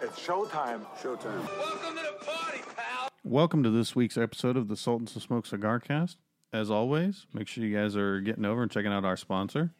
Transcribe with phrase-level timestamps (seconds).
[0.00, 0.86] It's showtime.
[1.02, 1.44] Showtime.
[1.58, 3.08] Welcome to the party, pal.
[3.24, 6.18] Welcome to this week's episode of the Sultans of Smoke Cigar Cast.
[6.52, 9.72] As always, make sure you guys are getting over and checking out our sponsor.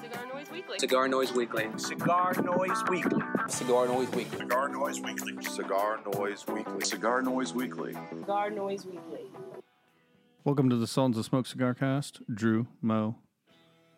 [0.00, 0.78] Cigar Noise Weekly.
[0.78, 1.66] Cigar Noise Weekly.
[1.76, 3.22] Cigar Noise Weekly.
[3.48, 4.38] Cigar Noise Weekly.
[4.38, 5.44] Cigar Noise Weekly.
[5.44, 6.80] Cigar Noise Weekly.
[6.84, 7.94] Cigar Noise Weekly.
[8.10, 9.26] Cigar Noise Weekly.
[10.44, 12.22] Welcome to the Sultans of Smoke Cigar Cast.
[12.32, 13.16] Drew, Mo,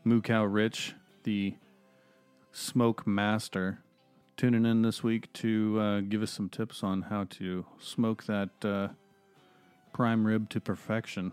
[0.03, 1.55] Moo Cow Rich, the
[2.51, 3.79] smoke master,
[4.39, 8.51] tuning in this week to uh, give us some tips on how to smoke that
[8.65, 8.87] uh,
[9.93, 11.33] prime rib to perfection.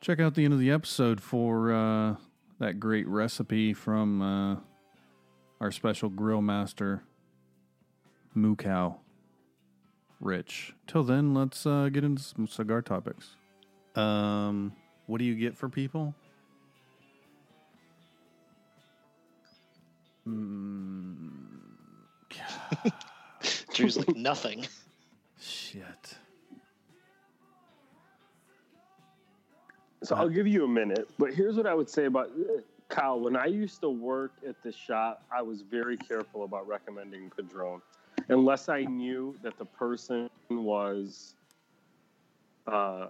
[0.00, 2.16] Check out the end of the episode for uh,
[2.58, 4.56] that great recipe from uh,
[5.60, 7.04] our special grill master,
[8.34, 8.96] Moo Cow
[10.18, 10.74] Rich.
[10.88, 13.36] Till then, let's uh, get into some cigar topics.
[13.94, 14.72] Um,
[15.06, 16.16] what do you get for people?
[23.74, 24.66] Drew's like nothing.
[25.40, 26.16] Shit.
[30.02, 32.28] So I'll give you a minute, but here's what I would say about
[32.88, 33.20] Kyle.
[33.20, 37.80] When I used to work at the shop, I was very careful about recommending Padron,
[38.28, 41.34] unless I knew that the person was
[42.66, 43.08] uh,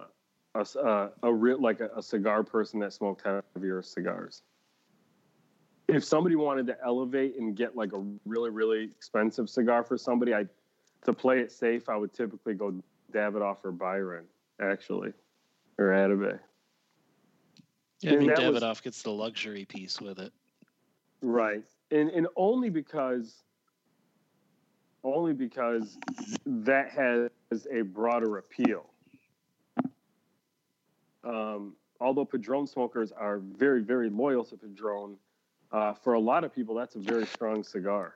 [0.55, 3.23] a, s- uh, a real like a, a cigar person that smoked
[3.55, 4.43] heavier cigars.
[5.93, 10.33] If somebody wanted to elevate and get like a really really expensive cigar for somebody,
[10.33, 10.45] I
[11.05, 12.73] to play it safe, I would typically go
[13.11, 14.25] Davidoff or Byron,
[14.61, 15.13] actually,
[15.77, 16.39] or Atabey.
[17.99, 20.33] Yeah, I And mean, that was- gets the luxury piece with it.
[21.21, 21.63] Right.
[21.91, 23.43] And and only because
[25.03, 25.97] only because
[26.45, 27.29] that has
[27.71, 28.89] a broader appeal.
[31.23, 35.17] Um, although Padron smokers are very, very loyal to Padron,
[35.73, 38.13] uh, for a lot of people, that's a very strong cigar.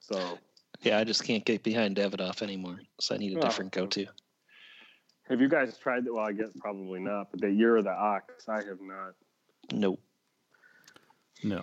[0.00, 0.38] So,
[0.82, 3.40] Yeah, I just can't get behind Davidoff anymore, so I need a Oh.
[3.40, 4.06] different go-to.
[5.28, 6.12] have you guys tried that?
[6.12, 9.14] Well, I guess probably not, but the Year of the Ox, I have not.
[9.72, 10.00] Nope.
[11.42, 11.62] No.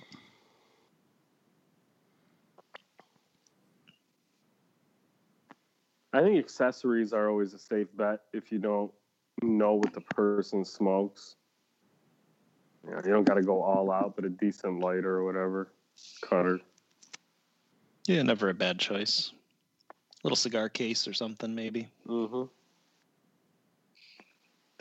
[6.13, 8.91] I think accessories are always a safe bet if you don't
[9.43, 11.35] know what the person smokes.
[12.87, 15.71] You, know, you don't got to go all out, but a decent lighter or whatever,
[16.21, 16.59] cutter.
[18.07, 19.31] Yeah, never a bad choice.
[20.23, 21.89] Little cigar case or something, maybe.
[22.07, 22.43] Mm-hmm.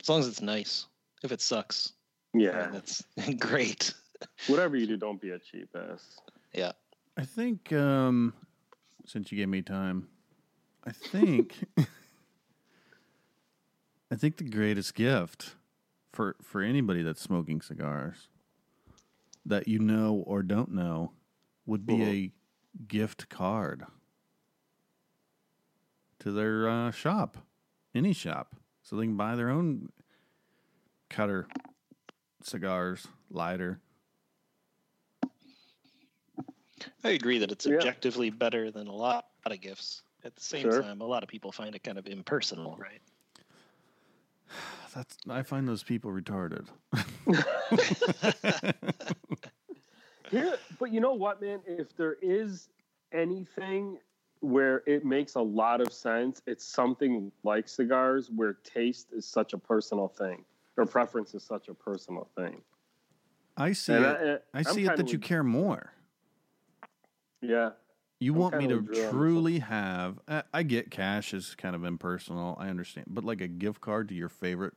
[0.00, 0.86] As long as it's nice.
[1.24, 1.92] If it sucks,
[2.34, 3.02] Yeah, that's
[3.38, 3.92] great.
[4.46, 6.20] whatever you do, don't be a cheap ass.
[6.52, 6.72] Yeah.
[7.16, 8.32] I think um,
[9.06, 10.06] since you gave me time,
[10.86, 11.56] I think
[14.10, 15.56] I think the greatest gift
[16.16, 18.28] for for anybody that's smoking cigars
[19.44, 21.12] that you know or don't know
[21.66, 22.32] would be a
[22.88, 23.84] gift card
[26.18, 27.36] to their uh, shop,
[27.94, 29.90] any shop, so they can buy their own
[31.10, 31.46] cutter,
[32.42, 33.78] cigars, lighter.
[37.04, 37.76] I agree that it's Yeah.
[37.76, 40.02] objectively better than a lot of gifts.
[40.24, 40.82] At the same Sure.
[40.82, 43.02] time, a lot of people find it kind of impersonal, right?
[44.96, 46.68] That's I find those people retarded.
[50.30, 51.60] Here, but you know what, man?
[51.66, 52.70] If there is
[53.12, 53.98] anything
[54.40, 59.52] where it makes a lot of sense, it's something like cigars where taste is such
[59.52, 60.44] a personal thing,
[60.78, 62.62] or preference is such a personal thing.
[63.54, 64.08] I see And it.
[64.08, 65.92] I, eh, I'm see it that you care more.
[67.42, 67.70] Yeah,
[68.18, 69.12] You I'm want me to with Drew on this one.
[69.12, 70.18] truly have.
[70.26, 72.56] I I get cash is kind of impersonal.
[72.58, 74.72] I understand, but like a gift card to your favorite,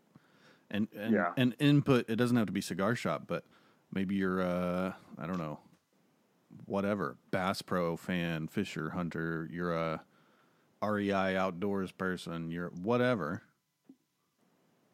[0.72, 1.34] and and Yeah.
[1.38, 2.10] and input.
[2.10, 3.44] It doesn't have to be cigar shop, but
[3.94, 5.60] maybe you're uh I don't know,
[6.66, 9.48] whatever Bass Pro fan, Fisher Hunter.
[9.52, 10.02] You're a
[10.82, 12.52] REI outdoors person.
[12.52, 13.42] You're whatever.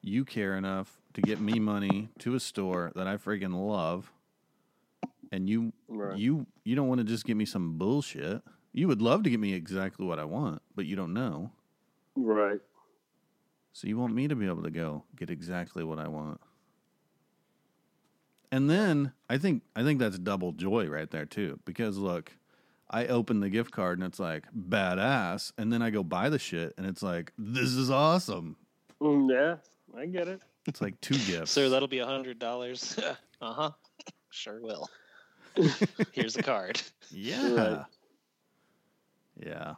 [0.01, 4.11] You care enough to get me money to a store that I freaking love,
[5.31, 6.17] and you Right.
[6.17, 8.41] you you don't want to just give me some bullshit.
[8.71, 11.51] You would love to give me exactly what I want, but you don't know.
[12.17, 12.61] right.
[13.75, 16.39] So you want me to be able to go get exactly what I want.
[18.49, 21.59] And then I think I think that's double joy right there too.
[21.65, 22.31] Because look,
[22.89, 26.39] I open the gift card and it's like badass, and then I go buy the
[26.39, 28.55] shit and it's like this is awesome.
[29.01, 29.57] Mm, yeah,
[29.99, 30.41] I get it.
[30.65, 31.51] It's like two gifts.
[31.51, 32.97] Sir, that'll be a hundred dollars.
[33.41, 33.71] uh huh.
[34.29, 34.89] Sure will.
[36.13, 36.81] Here's a card.
[37.11, 37.51] yeah.
[37.53, 37.85] Right.
[39.45, 39.73] Yeah.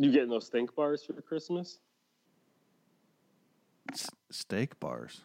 [0.00, 1.78] You getting those stink bars for Christmas?
[3.92, 5.20] S- steak bars.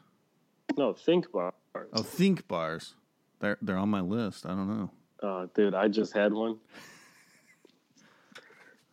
[0.76, 1.54] No, think bars.
[1.94, 2.94] Oh, think bars.
[3.40, 4.46] They're they're on my list.
[4.46, 4.92] I don't know.
[5.24, 6.58] Uh, dude, I just had one.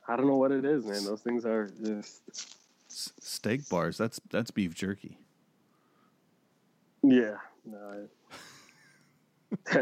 [0.07, 1.05] I don't know what it is, man.
[1.05, 2.23] Those things are just
[2.89, 3.99] S- steak bars.
[3.99, 5.19] That's that's beef jerky.
[7.03, 7.39] yeah.
[7.65, 8.07] No,
[9.67, 9.73] I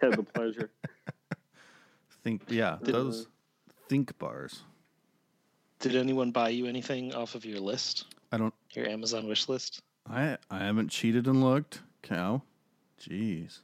[0.00, 0.70] had the pleasure.
[2.22, 3.26] Think yeah, those
[3.88, 4.62] think bars.
[5.80, 8.54] Did anyone buy you anything off of your list, I don't.
[8.72, 9.82] your Amazon wish list?
[10.08, 11.82] I I haven't cheated and looked.
[12.02, 12.42] Cow.
[13.00, 13.60] Jeez.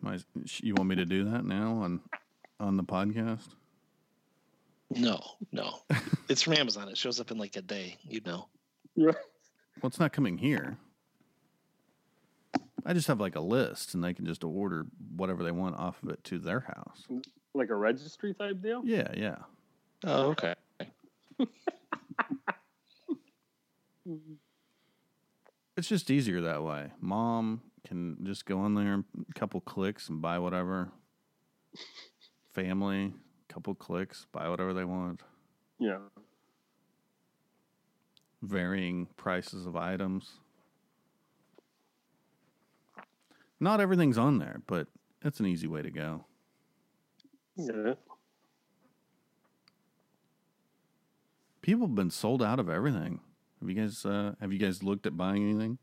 [0.00, 0.18] My,
[0.60, 2.00] you want me to do that now on
[2.60, 3.48] on the podcast?
[4.90, 5.20] No,
[5.50, 5.78] no.
[6.28, 6.88] it's from Amazon.
[6.88, 7.96] It shows up in like a day.
[8.08, 8.48] You know.
[8.96, 9.14] Well,
[9.84, 10.76] it's not coming here.
[12.86, 14.86] I just have like a list, and they can just order
[15.16, 17.06] whatever they want off of it to their house.
[17.54, 18.82] Like a registry type deal.
[18.84, 19.36] Yeah, yeah.
[20.06, 20.54] Oh, okay.
[25.76, 26.92] It's just easier that way.
[27.00, 30.92] Mom can just go on there, a couple clicks, and buy whatever.
[32.52, 33.12] Family,
[33.48, 35.22] couple clicks, buy whatever they want.
[35.80, 35.98] Yeah.
[38.40, 40.34] Varying prices of items.
[43.58, 44.86] Not everything's on there, but
[45.24, 46.24] it's an easy way to go.
[47.56, 47.94] Yeah.
[51.64, 53.20] People have been sold out of everything.
[53.58, 55.78] Have you guys uh, have you guys looked at buying anything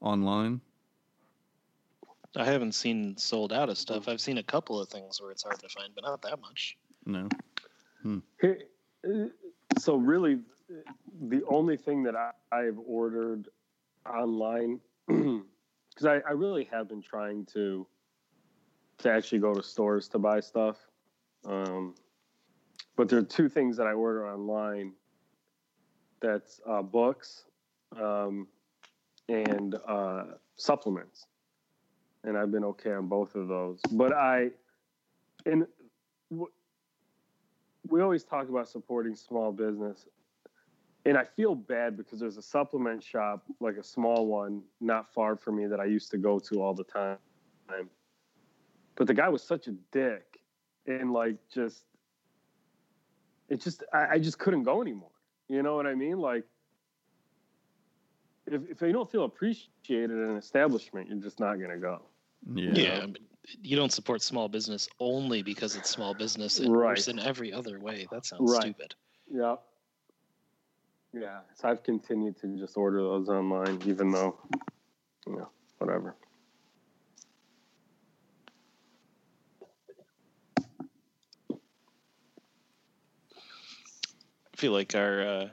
[0.00, 0.62] online?
[2.34, 4.08] I haven't seen sold out of stuff.
[4.08, 6.78] I've seen a couple of things where it's hard to find, but not that much.
[7.04, 7.28] No.
[8.40, 8.60] Here,
[9.06, 9.26] uh,
[9.78, 10.38] so really,
[11.20, 13.48] the only thing that I, I've ordered
[14.10, 17.86] online, because I, I really have been trying to
[19.00, 20.78] to actually go to stores to buy stuff.
[21.44, 21.94] Um,
[22.98, 24.92] but there are two things that I order online.
[26.20, 27.44] That's uh, books
[27.96, 28.48] um,
[29.28, 30.24] and uh,
[30.56, 31.28] supplements,
[32.24, 33.80] and I've been okay on both of those.
[33.92, 34.50] But I,
[35.46, 35.64] and
[36.28, 36.50] w-
[37.88, 40.04] we always talk about supporting small business
[41.06, 45.36] and i feel bad because there's a supplement shop like a small one not far
[45.36, 47.16] from me that i used to go to all the time
[48.96, 50.40] but the guy was such a dick
[50.86, 51.84] and like just
[53.48, 55.10] it just i, I just couldn't go anymore
[55.48, 56.44] you know what i mean like
[58.46, 62.02] if, if you don't feel appreciated in an establishment you're just not going to go
[62.54, 62.72] Yeah.
[62.74, 63.06] Yeah.
[63.62, 66.58] you don't support small business only because it's small business.
[66.60, 66.88] It Right.
[66.90, 68.06] works in every other way.
[68.10, 68.62] That sounds Right.
[68.62, 68.94] stupid.
[69.30, 69.56] yeah
[71.14, 74.38] yeah so i've continued to just order those online even though
[75.26, 75.48] you know
[75.78, 76.14] whatever
[84.58, 85.48] feel like our uh,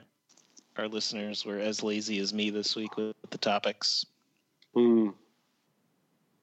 [0.76, 4.04] our listeners were as lazy as me this week with the topics.
[4.74, 5.10] Hmm.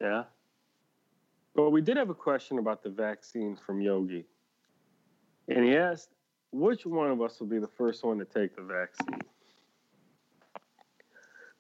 [0.02, 0.24] Yeah.
[1.56, 4.26] But we did have a question about the vaccine from Yogi.
[5.50, 6.10] And he asked,
[6.52, 9.22] which one of us will be the first one to take the vaccine?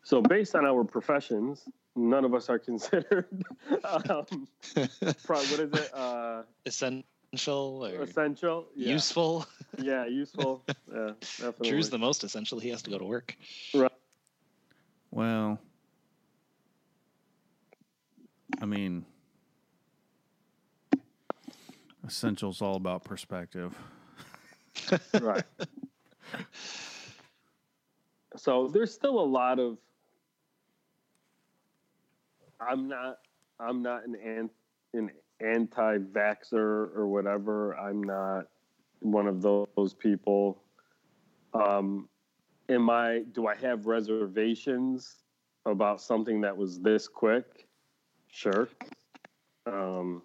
[0.03, 3.43] So, based on our professions, none of us are considered,
[3.83, 4.47] um,
[5.23, 5.93] pro- what is it?
[5.93, 8.67] Uh, Essential or essential?
[8.75, 8.93] Yeah.
[8.93, 9.45] useful?
[9.81, 10.63] Yeah, useful.
[10.93, 11.69] Yeah, definitely.
[11.69, 12.59] Drew's the most essential.
[12.59, 13.35] He has to go to work.
[13.73, 13.91] Right.
[15.09, 15.59] Well,
[18.61, 19.03] I mean,
[22.05, 23.75] essentials all about perspective.
[25.19, 25.43] right.
[28.35, 29.77] So there's still a lot of
[32.61, 33.17] I'm not
[33.59, 34.49] I'm not an an,
[34.93, 35.09] an
[35.39, 36.53] anti-vaxxer
[36.95, 37.75] or whatever.
[37.77, 38.47] I'm not
[38.99, 40.61] one of those people.
[41.53, 42.09] Um
[42.69, 45.17] am I do I have reservations
[45.65, 47.67] about something that was this quick?
[48.27, 48.69] Sure.
[49.65, 50.21] Um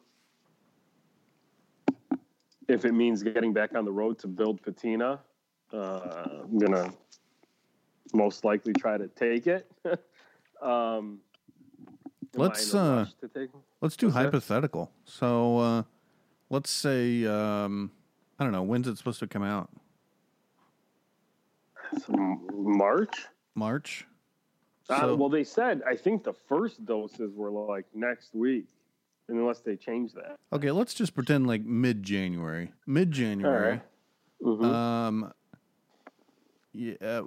[2.68, 5.20] if it means getting back on the road to build patina,
[5.72, 6.92] uh, I'm gonna
[8.12, 9.70] most likely try to take it.
[10.62, 11.18] um,
[12.35, 13.50] Let's, uh, to take?
[13.80, 14.25] Let's do What's that?
[14.25, 14.92] hypothetical.
[15.04, 15.82] So, uh,
[16.50, 17.90] let's say, um,
[18.38, 19.70] I don't know, when's it supposed to come out?
[22.04, 23.26] Some March.
[23.54, 24.06] March?
[24.90, 28.66] uh, So- well, they said I think the first doses were like next week,
[29.28, 30.37] unless they change that.
[30.52, 32.73] Okay, let's just pretend like mid January.
[32.87, 33.80] Mid January.
[34.42, 34.64] Mhm.
[34.64, 35.32] Um,
[36.73, 37.23] yeah,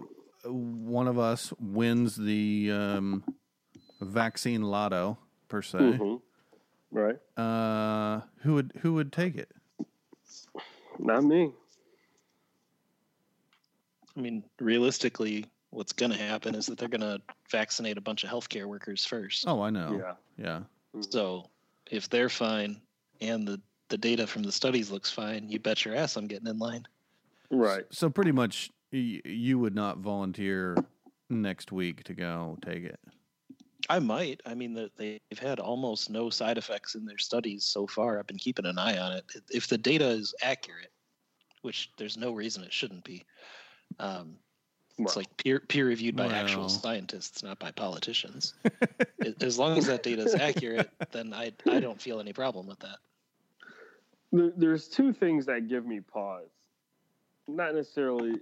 [0.46, 3.24] one of us wins the um,
[4.05, 5.17] vaccine lotto
[5.48, 5.77] per se.
[5.79, 6.22] Mhm.
[6.91, 7.20] Right?
[7.38, 9.51] Uh, who would who would take it?
[11.00, 11.53] Not me.
[14.15, 18.24] I mean, realistically, what's going to happen is that they're going to vaccinate a bunch
[18.24, 19.46] of healthcare workers first.
[19.48, 19.98] Oh, I know.
[20.38, 20.63] Yeah.
[20.93, 21.01] Yeah.
[21.10, 21.50] So
[21.89, 22.81] if they're fine
[23.22, 26.48] and the the data from the studies looks fine, you bet your ass I'm getting
[26.48, 26.86] in line.
[27.50, 27.84] Right.
[27.91, 30.77] So pretty much, y- you would not volunteer
[31.29, 33.00] next week to go take it.
[33.89, 34.41] I might.
[34.45, 38.19] I mean, that they've had almost no side effects in their studies so far.
[38.19, 39.25] I've been keeping an eye on it.
[39.50, 40.91] If the data is accurate,
[41.61, 43.23] which there's no reason it shouldn't be,
[44.00, 44.38] um,
[44.97, 48.53] it's like peer peer reviewed by actual scientists, not by politicians.
[49.41, 52.79] As long as that data is accurate, then I I don't feel any problem with
[52.79, 52.97] that.
[54.31, 56.50] there's two things that give me pause.
[57.47, 58.39] Not necessarily.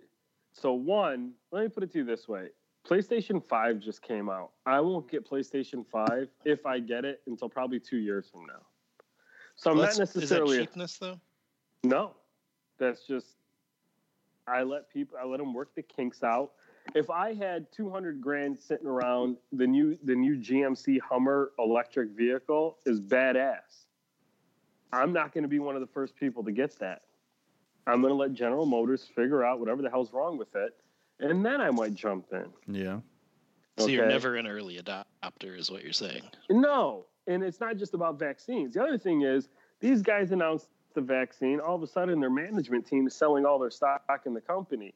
[0.51, 2.49] So one, let me put it to you this way:
[2.89, 4.51] PlayStation Five just came out.
[4.65, 8.61] I won't get PlayStation Five if I get it until probably two years from now.
[9.55, 11.19] So I'm Well, not necessarily Is that cheapness though?
[11.83, 12.15] No,
[12.79, 13.35] that's just
[14.47, 16.53] I let people I let them work the kinks out.
[16.95, 22.77] If I had 200 grand sitting around, the new the new GMC Hummer electric vehicle
[22.87, 23.85] is badass.
[24.91, 27.03] I'm not going to be one of the first people to get that.
[27.85, 30.75] I'm going to let General Motors figure out whatever the hell's wrong with it,
[31.19, 32.45] and then I might jump in.
[32.67, 32.99] Yeah.
[33.77, 36.23] So you're never an early adopter, is what you're saying.
[36.49, 38.73] No, and it's not just about vaccines.
[38.73, 39.47] The other thing is
[39.79, 41.59] these guys announced the vaccine.
[41.59, 44.93] All of a sudden, their management team is selling all their stock in the company.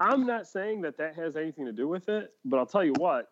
[0.00, 2.94] I'm not saying that that has anything to do with it, but I'll tell you
[2.96, 3.30] what,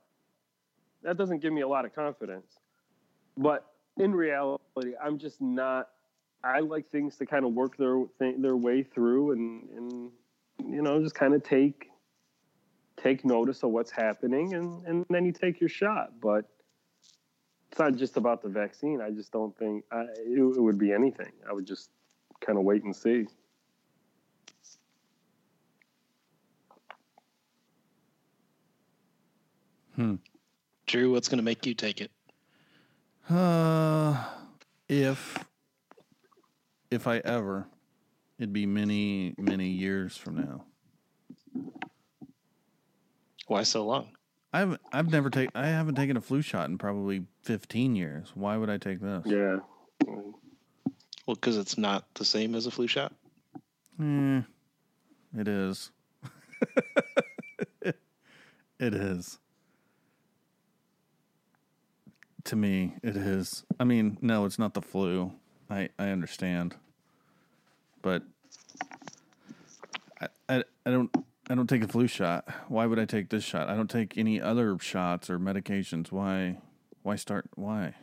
[1.02, 2.58] that doesn't give me a lot of confidence.
[3.36, 5.88] But in reality, I'm just not.
[6.44, 10.10] I like things to kind of work their th- their way through, and and
[10.72, 11.88] you know just kind of take
[13.02, 16.20] take notice of what's happening, and and then you take your shot.
[16.20, 16.44] But
[17.70, 19.00] it's not just about the vaccine.
[19.00, 21.32] I just don't think I, it, it would be anything.
[21.48, 21.90] I would just
[22.40, 23.26] kind of wait and see.
[29.96, 30.14] Hmm.
[30.86, 32.10] Drew, what's going to make you take it?
[33.28, 34.16] Uh,
[34.88, 35.44] if
[36.90, 37.66] if I ever,
[38.38, 40.64] it'd be many many years from now.
[43.48, 44.10] Why so long?
[44.52, 48.30] I've I've never taken I haven't taken a flu shot in probably fifteen years.
[48.34, 49.22] Why would I take this?
[49.26, 49.58] Yeah.
[50.06, 53.12] Well, because it's not the same as a flu shot.
[54.00, 54.42] Eh,
[55.36, 55.90] it is.
[57.82, 57.94] it
[58.80, 59.38] is.
[62.44, 63.64] To me, it is.
[63.80, 65.32] I mean, no, it's not the flu.
[65.70, 66.76] I I understand,
[68.02, 68.22] but
[70.20, 71.10] I I, I don't
[71.48, 72.46] I don't take a flu shot.
[72.68, 73.68] Why would I take this shot?
[73.68, 76.12] I don't take any other shots or medications.
[76.12, 76.58] Why
[77.02, 77.46] why start?
[77.54, 77.94] Why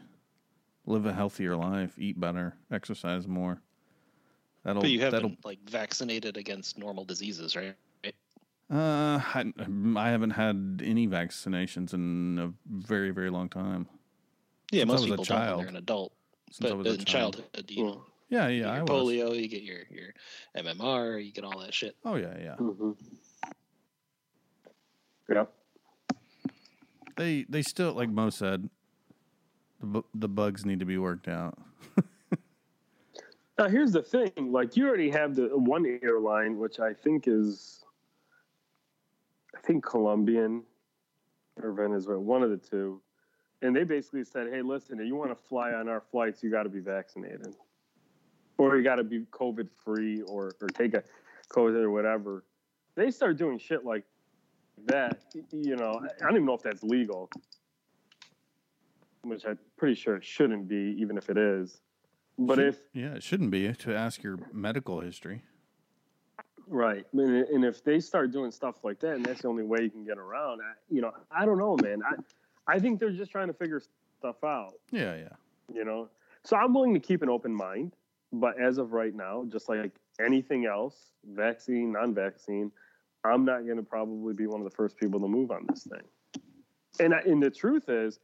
[0.87, 3.61] live a healthier life, eat better, exercise more.
[4.63, 7.75] That'll But you that'll haven't like vaccinated against normal diseases, right?
[8.71, 9.53] Uh, I,
[9.95, 13.87] I haven't had any vaccinations in a very, very long time.
[14.71, 15.61] Yeah, Since I most was a people don't when child.
[15.61, 16.13] they're an adult.
[16.51, 17.35] Since I But was a in child.
[17.35, 19.07] childhood, you know, Yeah, you yeah, get I your was.
[19.13, 20.13] polio, you get your your
[20.57, 21.95] MMR, you get all that shit.
[22.03, 22.55] Oh yeah, yeah.
[22.59, 22.91] Mm-hmm.
[25.29, 25.51] Yep.
[27.17, 28.69] They they still like Mo said.
[29.79, 31.57] The bu- the bugs need to be worked out.
[33.57, 37.85] Now here's the thing: like you already have the one airline, which I think is,
[39.55, 40.63] I think Colombian
[41.63, 43.01] or Venezuela, one of the two,
[43.61, 46.51] and they basically said, "Hey, listen, if you want to fly on our flights, you
[46.51, 47.55] got to be vaccinated,
[48.57, 51.03] or you got to be COVID free, or or take a
[51.49, 52.43] COVID or whatever."
[52.95, 54.03] They start doing shit like
[54.85, 55.19] that.
[55.51, 57.29] You know, I don't even know if that's legal,
[59.23, 61.81] which I'm pretty sure it shouldn't be, even if it is.
[62.37, 65.41] But Should- if yeah, it shouldn't be to ask your medical history.
[66.67, 69.91] Right, and, if they start doing stuff like that, and that's the only way you
[69.91, 72.01] can get around, I, you know, I don't know, man.
[72.03, 73.79] I, I think they're just trying to figure
[74.17, 75.29] stuff out, Yeah, yeah.
[75.71, 76.09] you know.
[76.43, 77.93] So I'm willing to keep an open mind,
[78.33, 82.71] but as of right now, just like anything else, vaccine, non-vaccine,
[83.31, 85.83] I'm not going to probably be one of the first people to move on this
[85.83, 86.01] thing.
[86.99, 88.19] And I, and the truth is,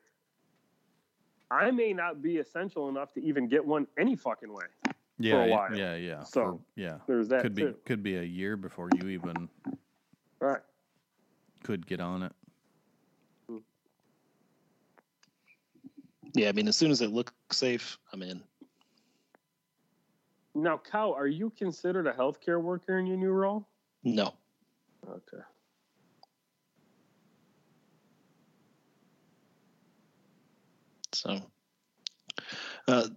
[1.50, 4.66] I may not be essential enough to even get one any fucking way.
[5.20, 5.76] Yeah, a yeah, while.
[5.78, 6.24] yeah, yeah.
[6.24, 6.98] So, For- yeah.
[7.08, 7.76] There's that Could be too.
[7.86, 9.50] could be a year before you even
[10.40, 10.62] Right.
[11.64, 12.32] could get on it.
[16.34, 18.42] Yeah, I mean, as soon as it looks safe, I'm in.
[20.56, 23.68] Now, Cal, are you considered a healthcare worker in your new role?
[24.04, 24.34] No,
[25.08, 25.44] Okay.
[31.14, 31.40] so
[32.88, 33.08] uh,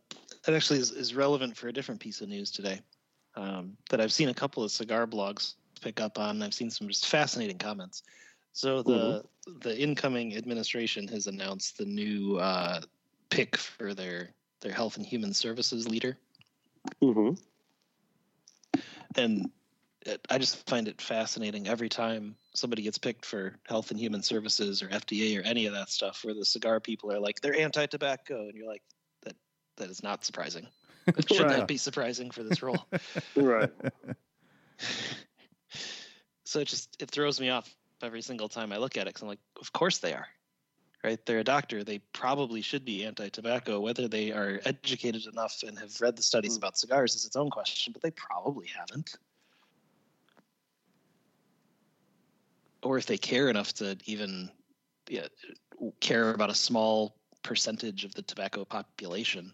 [0.45, 2.81] that actually is, is relevant for a different piece of news today
[3.37, 6.31] um, that I've seen a couple of cigar blogs pick up on.
[6.37, 8.03] And I've seen some just fascinating comments.
[8.53, 9.25] So the
[9.61, 12.81] the incoming administration has announced the new uh,
[13.31, 16.17] pick for their their health and human services leader,
[17.03, 17.35] Mm-hmm.
[19.17, 19.51] and
[20.05, 24.23] it, I just find it fascinating every time somebody gets picked for health and human
[24.23, 27.59] services or FDA or any of that stuff, where the cigar people are like they're
[27.59, 28.83] anti-tobacco, and you're like
[29.23, 29.37] that
[29.77, 30.67] that is not surprising.
[31.17, 31.59] It should Right.
[31.59, 32.87] not be surprising for this role.
[33.37, 33.71] Right.
[36.45, 39.23] so it just it throws me off every single time I look at it because
[39.23, 40.27] I'm like, of course they are.
[41.03, 41.25] Right?
[41.27, 41.85] They're a doctor.
[41.85, 43.79] They probably should be anti-tobacco.
[43.81, 46.59] Whether they are educated enough and have read the studies Mm.
[46.59, 49.17] about cigars is its own question, but they probably haven't.
[52.85, 54.51] Or if they care enough to even
[55.09, 55.27] yeah,
[56.01, 59.53] care about a small percentage of the tobacco population.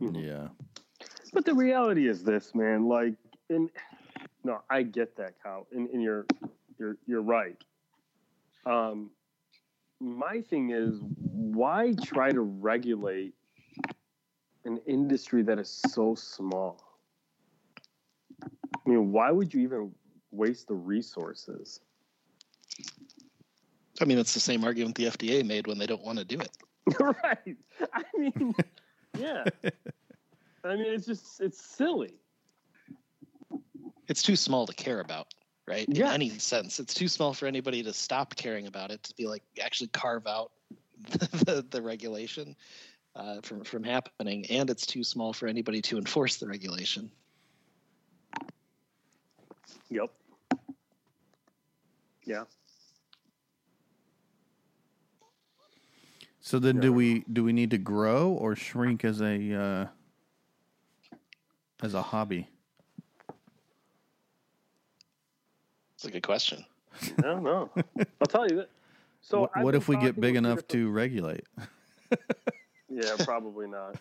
[0.00, 0.48] Yeah.
[1.32, 2.88] But the reality is this, man.
[2.88, 3.14] Like,
[3.48, 3.70] in
[4.44, 6.26] no, I get that, Kyle, and, and you're
[6.78, 7.56] you're you're right.
[8.66, 9.10] Um,
[10.00, 13.34] my thing is, why try to regulate
[14.64, 16.80] an industry that is so small?
[18.42, 19.92] I mean, why would you even
[20.30, 21.80] waste the resources?
[24.00, 26.40] I mean, it's the same argument the FDA made when they don't want to do
[26.40, 26.50] it.
[27.00, 27.56] right.
[27.92, 28.54] I mean,
[29.16, 29.44] yeah.
[30.64, 32.14] I mean, it's just it's silly.
[34.08, 35.28] it's too small to care about,
[35.66, 35.86] right?
[35.88, 36.08] Yeah.
[36.08, 39.26] In any sense, it's too small for anybody to stop caring about it to be
[39.26, 40.52] like actually carve out
[41.10, 42.56] the, the regulation
[43.16, 47.10] uh, from from happening, and it's too small for anybody to enforce the regulation.
[49.90, 50.10] Yep.
[52.24, 52.44] Yeah.
[56.44, 61.16] So then, do we do we need to grow or shrink as a uh,
[61.82, 62.46] as a hobby?
[65.94, 66.62] It's a good question.
[67.00, 67.70] I don't know.
[68.20, 68.68] I'll tell you that.
[69.22, 71.44] So what I've what been if we get talking big with two enough to regulate?
[72.90, 73.96] Yeah, probably not.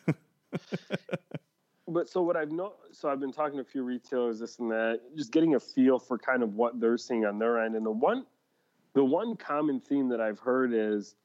[1.88, 4.70] but so what I've know, so I've been talking to a few retailers, this and
[4.70, 7.76] that, just getting a feel for kind of what they're seeing on their end.
[7.76, 8.24] And the one,
[8.94, 11.16] the one common theme that I've heard is,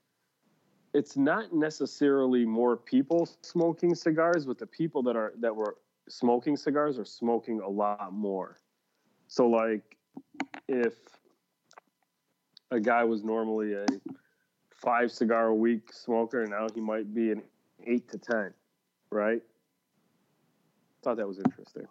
[0.99, 5.77] it's not necessarily more people smoking cigars, but the people that are that were
[6.09, 8.59] smoking cigars are smoking a lot more.
[9.29, 9.97] So like,
[10.69, 10.95] if
[12.73, 13.87] a guy was normally a
[14.75, 17.43] five cigar a week smoker, and now he might be an
[17.87, 18.53] eight to ten,
[19.11, 19.43] right?
[21.03, 21.87] Thought that was interesting.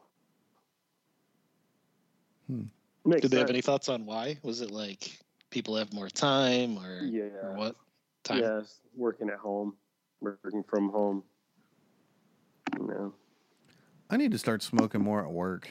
[2.47, 2.63] Hmm.
[3.05, 4.37] Makes Did they have any thoughts on why?
[4.43, 5.17] Was it like
[5.49, 7.29] people have more time, or, Yeah.
[7.41, 7.75] or what?
[8.27, 8.39] Time.
[8.39, 9.75] Yes, working at home,
[10.21, 11.23] working from home.
[12.79, 13.13] No,
[14.09, 15.69] I need to start smoking more at work.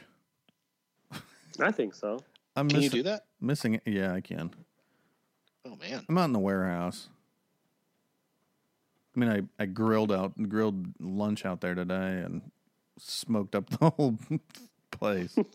[1.61, 2.19] I think so.
[2.55, 3.25] I'm Can you do that?
[3.41, 3.83] missing it.
[3.87, 4.51] Yeah, I can.
[5.67, 6.05] Oh man.
[6.09, 7.09] I'm out in the warehouse.
[9.15, 12.43] I mean, I, I grilled out grilled lunch out there today and
[12.99, 14.19] smoked up the whole
[14.91, 15.37] place.
[15.37, 15.47] Your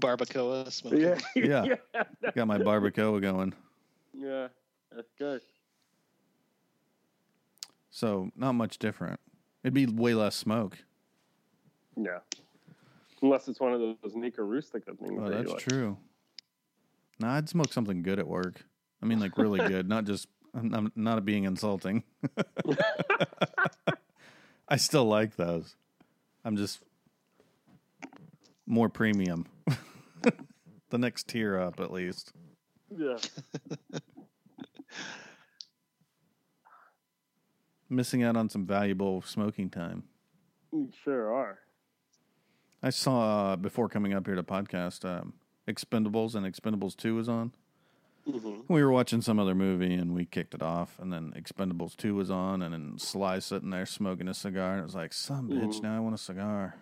[0.00, 1.00] barbacoa smoking.
[1.00, 1.64] Yeah, Yeah.
[1.94, 3.52] yeah, Got my barbacoa going.
[4.14, 4.48] yeah.
[4.94, 5.40] That's good.
[7.90, 9.20] So not much different.
[9.62, 10.78] It'd be way less smoke.
[11.96, 12.18] Yeah,
[13.20, 15.20] unless it's one of those Nica Rustica things.
[15.20, 15.62] Oh, that you that's like.
[15.62, 15.98] true.
[17.20, 18.64] Nah, I'd smoke something good at work.
[19.02, 22.02] I mean, like really good, not just I'm, I'm not being insulting.
[24.68, 25.76] I still like those.
[26.44, 26.80] I'm just
[28.66, 29.46] more premium.
[30.90, 32.32] the next tier up, at least.
[32.90, 33.16] Yeah.
[37.88, 40.04] Missing out on some valuable smoking time.
[40.72, 41.58] You sure are.
[42.82, 45.34] I saw uh, before coming up here to podcast, um,
[45.68, 47.52] Expendables and Expendables Two was on.
[48.28, 51.96] hmm We were watching some other movie and we kicked it off, and then Expendables
[51.96, 55.12] Two was on, and then Sly sitting there smoking a cigar, and it was like,
[55.12, 55.82] "Some bitch, Mhm.
[55.82, 56.76] now I want a cigar."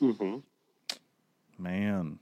[0.00, 0.38] Mm-hmm.
[1.62, 2.18] Man,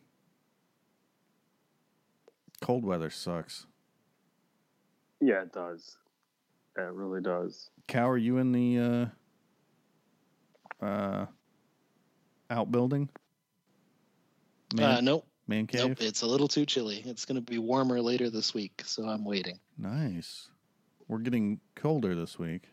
[2.61, 3.67] cold weather sucks.
[5.21, 5.97] Yeah, it does.
[6.77, 7.71] Yeah, it really does.
[7.89, 9.11] Cow, are you in the
[10.81, 11.27] uh, uh,
[12.49, 13.09] outbuilding?
[14.75, 15.27] Man, Uh, nope.
[15.47, 15.89] man cave.
[15.89, 16.01] Nope.
[16.01, 17.03] It's a little too chilly.
[17.05, 19.59] It's going to be warmer later this week, so I'm waiting.
[19.77, 20.49] Nice.
[21.09, 22.69] We're getting colder this week.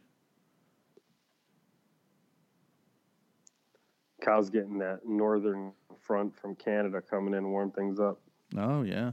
[4.22, 8.20] Cow's getting that northern front from Canada coming in to warm things up.
[8.58, 9.12] Oh yeah.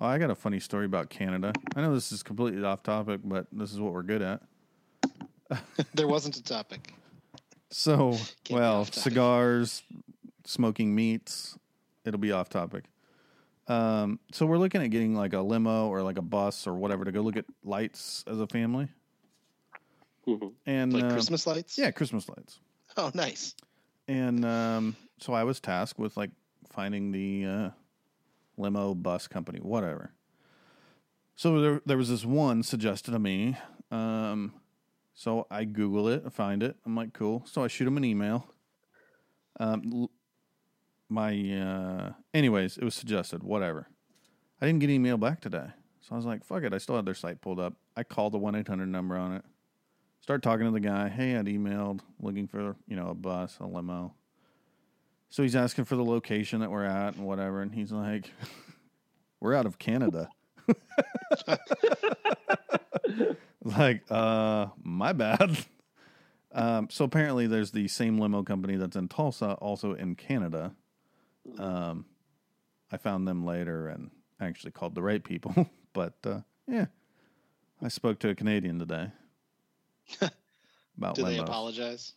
[0.00, 1.52] Oh, I got a funny story about Canada.
[1.74, 4.42] I know this is completely off topic, but this is what we're good at.
[5.94, 6.92] there wasn't a topic.
[7.70, 9.02] So, be well, topic.
[9.02, 9.82] cigars,
[10.44, 11.58] smoking meats,
[12.04, 12.84] it'll be off topic.
[13.68, 17.04] Um, so we're looking at getting like a limo or like a bus or whatever
[17.04, 18.88] to go look at lights as a family.
[20.26, 20.52] Mhm.
[20.66, 21.78] and Like uh, Christmas lights?
[21.78, 22.60] Yeah, Christmas lights.
[22.96, 23.54] Oh, nice.
[24.08, 26.30] And um, so I was tasked with like
[26.70, 27.70] finding the uh,
[28.56, 30.12] limo bus company, whatever.
[31.34, 33.56] So there, there was this one suggested to me.
[33.90, 34.54] Um,
[35.14, 36.76] so I Google it, find it.
[36.84, 37.44] I'm like, cool.
[37.46, 38.48] So I shoot him an email.
[39.58, 40.08] Um,
[41.08, 43.88] my, uh, anyways, it was suggested, whatever.
[44.60, 45.68] I didn't get an email back today.
[46.00, 46.72] So I was like, fuck it.
[46.72, 47.74] I still had their site pulled up.
[47.96, 49.44] I called the 1 800 number on it.
[50.20, 51.08] Start talking to the guy.
[51.08, 54.14] Hey, I'd emailed looking for, you know, a bus, a limo.
[55.28, 57.60] So he's asking for the location that we're at and whatever.
[57.60, 58.30] And he's like,
[59.40, 60.28] we're out of Canada.
[63.64, 65.58] like, uh, my bad.
[66.52, 70.74] Um, so apparently there's the same limo company that's in Tulsa, also in Canada.
[71.58, 72.06] Um,
[72.90, 74.10] I found them later and
[74.40, 75.68] actually called the right people.
[75.92, 76.86] but uh, yeah,
[77.82, 79.10] I spoke to a Canadian today
[80.96, 82.12] about Do they apologize?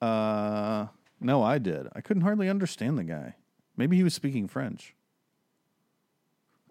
[0.00, 0.86] Uh,
[1.20, 1.86] no, I did.
[1.94, 3.36] I couldn't hardly understand the guy.
[3.76, 4.94] Maybe he was speaking French.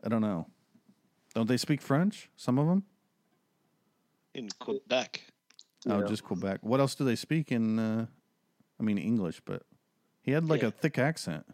[0.03, 0.47] I don't know.
[1.33, 2.29] Don't they speak French?
[2.35, 2.83] Some of them?
[4.33, 5.21] In Quebec.
[5.87, 6.07] Oh, Yeah.
[6.07, 6.59] just Quebec.
[6.63, 7.79] What else do they speak in?
[7.79, 8.05] Uh,
[8.79, 9.63] I mean English, but
[10.21, 10.69] he had like Yeah.
[10.69, 11.45] a thick accent.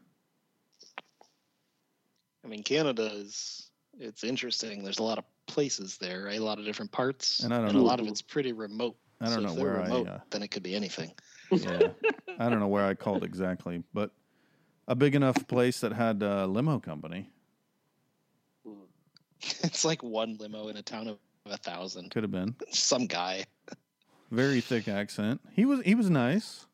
[2.44, 3.66] I mean, Canada is
[4.00, 4.82] it's interesting.
[4.84, 6.40] There's a lot of places there, right?
[6.40, 8.98] A lot of different parts, And I don't a know- lot of it's pretty remote.
[9.20, 11.14] I don't so know if they're where I, remote, uh, then it could be anything.
[11.52, 11.90] Yeah,
[12.40, 14.12] I don't know where I called exactly, but
[14.88, 17.30] a big enough place that had a limo company
[19.64, 22.12] it's like one limo in a town of a thousand.
[22.12, 23.46] could have been Some guy.
[24.32, 25.42] very thick accent.
[25.54, 26.66] He was he was nice.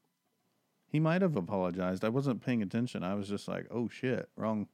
[0.88, 2.04] He might have apologized.
[2.06, 3.04] I wasn't paying attention.
[3.04, 4.68] I was just like, "Oh shit, wrong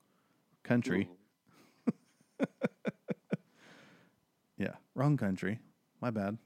[0.64, 1.10] country."
[4.58, 5.60] Yeah, wrong country.
[6.02, 6.38] My bad.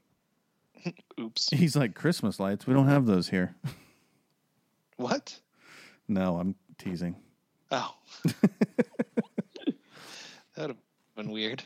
[1.20, 1.50] Oops.
[1.50, 2.66] He's like Christmas lights.
[2.66, 3.54] We don't have those here.
[4.98, 5.38] What?
[6.08, 7.16] No, I'm teasing.
[7.70, 7.94] Oh.
[8.24, 9.74] that
[10.56, 10.76] would have
[11.14, 11.62] been weird.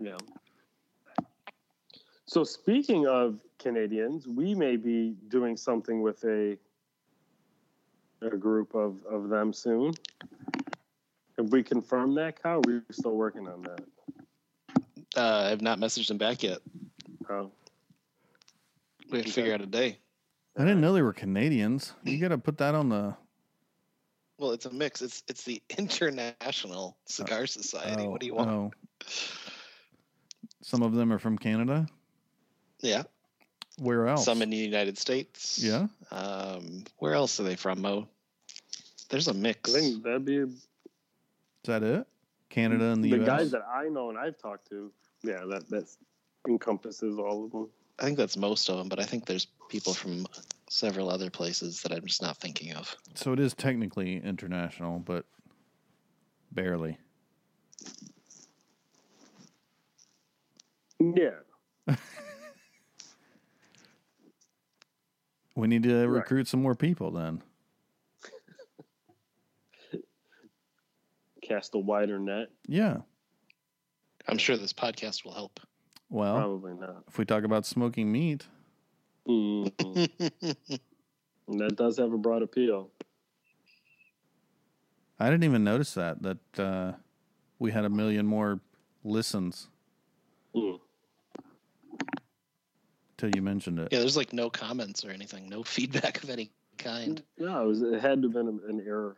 [0.00, 0.16] Yeah.
[2.26, 6.56] So speaking of Canadians, we may be doing something with a
[8.22, 9.94] a group of, of them soon.
[11.36, 12.60] Have we confirmed that, Kyle?
[12.66, 13.80] We're still working on that.
[15.16, 16.58] Uh, I've not messaged him back yet.
[17.30, 17.50] Oh,
[19.10, 19.98] We have to figure out a day.
[20.56, 21.92] I didn't know they were Canadians.
[22.04, 23.14] You got to put that on the.
[24.38, 25.02] Well, it's a mix.
[25.02, 28.04] It's it's the International Cigar Society.
[28.04, 28.50] oh, what do you want?
[28.50, 28.70] oh.
[30.62, 31.86] Some of them are from Canada.
[32.80, 33.04] Yeah.
[33.78, 34.24] Where else?
[34.24, 35.60] Some in the United States.
[35.62, 35.86] Yeah.
[36.10, 38.08] Um, where else are they from, Mo?
[39.08, 39.74] There's a mix.
[39.74, 40.66] I think that'd be Is
[41.64, 42.06] that it?
[42.50, 43.26] Canada and the, the U.S.
[43.26, 44.90] guys that I know and I've talked to.
[45.22, 45.88] Yeah, that that
[46.48, 47.68] encompasses all of them.
[47.98, 50.26] I think that's most of them, but I think there's people from
[50.70, 52.94] several other places that I'm just not thinking of.
[53.14, 55.24] So it is technically international, but
[56.52, 56.98] barely.
[61.00, 61.30] Yeah.
[65.56, 66.18] We need to Right.
[66.20, 67.42] recruit some more people then.
[71.42, 72.50] Cast a wider net.
[72.68, 72.98] Yeah.
[74.28, 75.58] I'm sure this podcast will help.
[76.10, 77.04] Well, Probably not.
[77.08, 78.46] if we talk about smoking meat,
[79.26, 80.08] Mhm.
[81.48, 82.90] That does have a broad appeal.
[85.18, 86.92] I didn't even notice that that uh,
[87.58, 88.60] we had a million more
[89.04, 89.68] listens
[90.54, 90.80] Mm.
[93.18, 93.88] till you mentioned it.
[93.92, 97.22] Yeah, there's like no comments or anything, no feedback of any kind.
[97.38, 99.16] No, it, was, it had to have been an error.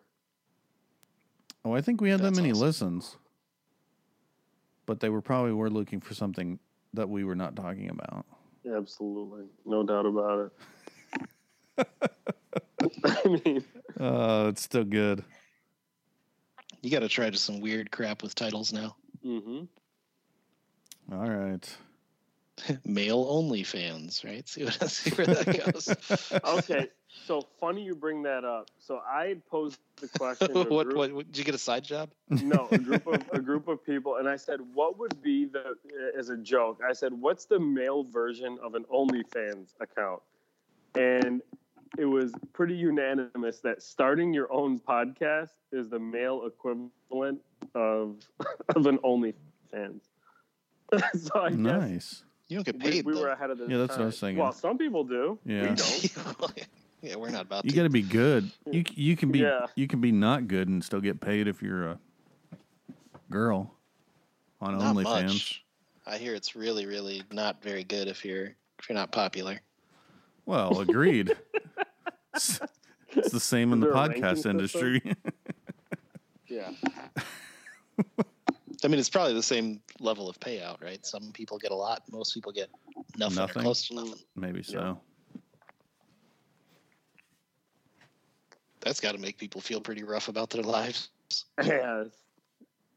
[1.65, 2.63] Oh, I think we had that many awesome.
[2.63, 3.17] listens,
[4.87, 6.59] but they were probably were looking for something
[6.95, 8.27] that we were not talking about.
[8.71, 9.45] Absolutely.
[9.65, 10.51] No doubt about
[11.79, 11.87] it.
[13.05, 13.65] I mean,
[13.99, 15.25] Uh, it's still good.
[16.83, 18.97] You got to try just some weird crap with titles now.
[19.25, 19.65] Mm-hmm.
[21.15, 21.77] All right.
[22.85, 24.47] Male only fans, right?
[24.49, 25.89] See what see where that goes.
[26.45, 26.89] okay.
[27.27, 28.71] So funny you bring that up.
[28.79, 30.53] So I posed the question.
[30.55, 31.27] what, group- what, what?
[31.27, 32.11] Did you get a side job?
[32.29, 35.77] no, a group of a group of people, and I said, "What would be the?"
[36.19, 40.23] As a joke, I said, "What's the male version of an OnlyFans account?"
[40.95, 41.41] And
[41.99, 47.41] it was pretty unanimous that starting your own podcast is the male equivalent
[47.75, 48.17] of
[48.75, 50.01] of an OnlyFans.
[51.15, 52.23] so I guess Nice.
[52.49, 53.05] You don't get paid.
[53.05, 53.21] we though.
[53.21, 54.37] were ahead of the Yeah, that's what I was saying.
[54.37, 55.39] Well, some people do.
[55.45, 55.61] Yeah.
[55.71, 56.67] We don't.
[57.03, 57.77] Yeah, we're not about You to.
[57.77, 58.51] got to be good.
[58.71, 59.67] You you can be Yeah.
[59.77, 61.99] you can be not good and still get paid if you're a
[63.31, 63.75] girl
[64.61, 65.25] on not OnlyFans.
[65.29, 65.65] much.
[66.07, 68.47] I hear it's really, really not very good if you're
[68.79, 69.61] if you're not popular.
[70.47, 71.37] Well, agreed.
[72.35, 72.61] it's,
[73.11, 75.03] it's the same in the there a ranking podcast industry.
[76.49, 76.73] Yeah.
[78.83, 81.05] I mean, it's probably the same level of payout, right?
[81.07, 82.69] Some people get a lot, most people get
[83.17, 83.61] nothing, Nothing.
[83.61, 84.15] or close to nothing.
[84.35, 84.99] Maybe so.
[88.81, 91.11] That's got to make people feel pretty rough about their lives.
[91.65, 92.09] Yes.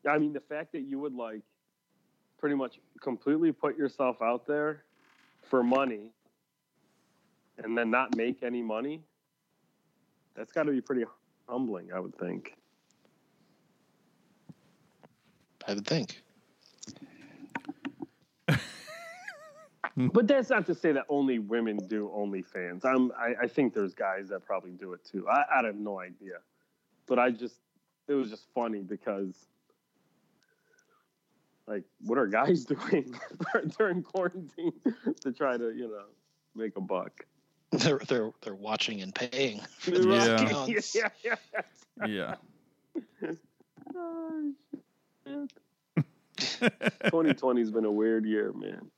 [0.10, 1.42] I mean, the fact that you would like
[2.40, 4.84] pretty much completely put yourself out there
[5.44, 6.12] for money
[7.64, 9.02] and then not make any money,
[10.36, 11.06] that's got to be pretty
[11.48, 12.56] humbling, I would think.
[15.68, 16.22] I would think.
[20.14, 22.84] But that's not to say that only women do OnlyFans.
[22.84, 25.28] I'm, I, I think there's guys that probably do it too.
[25.30, 26.40] I, I have no idea.
[27.06, 27.56] But I just,
[28.08, 29.36] it was just funny because,
[31.68, 33.14] like, what are guys doing
[33.78, 34.74] during quarantine
[35.22, 36.06] to try to, you know,
[36.56, 37.26] make a buck?
[37.72, 39.60] They're they're they're watching and paying.
[39.80, 40.46] For yeah, the Yeah.
[40.46, 40.96] accounts.
[40.96, 41.36] yeah, yeah.
[42.06, 42.36] Yeah.
[43.96, 44.54] Oh,
[45.26, 45.54] shit.
[47.06, 48.90] 2020's been a weird year, man.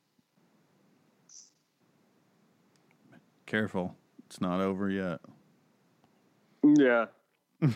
[3.55, 3.95] Careful.
[4.25, 5.21] It's not over yet.
[6.61, 7.05] Yeah.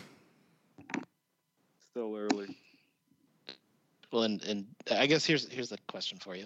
[1.90, 2.54] Still early.
[4.12, 6.44] Well, and and I guess here's here's the question for you.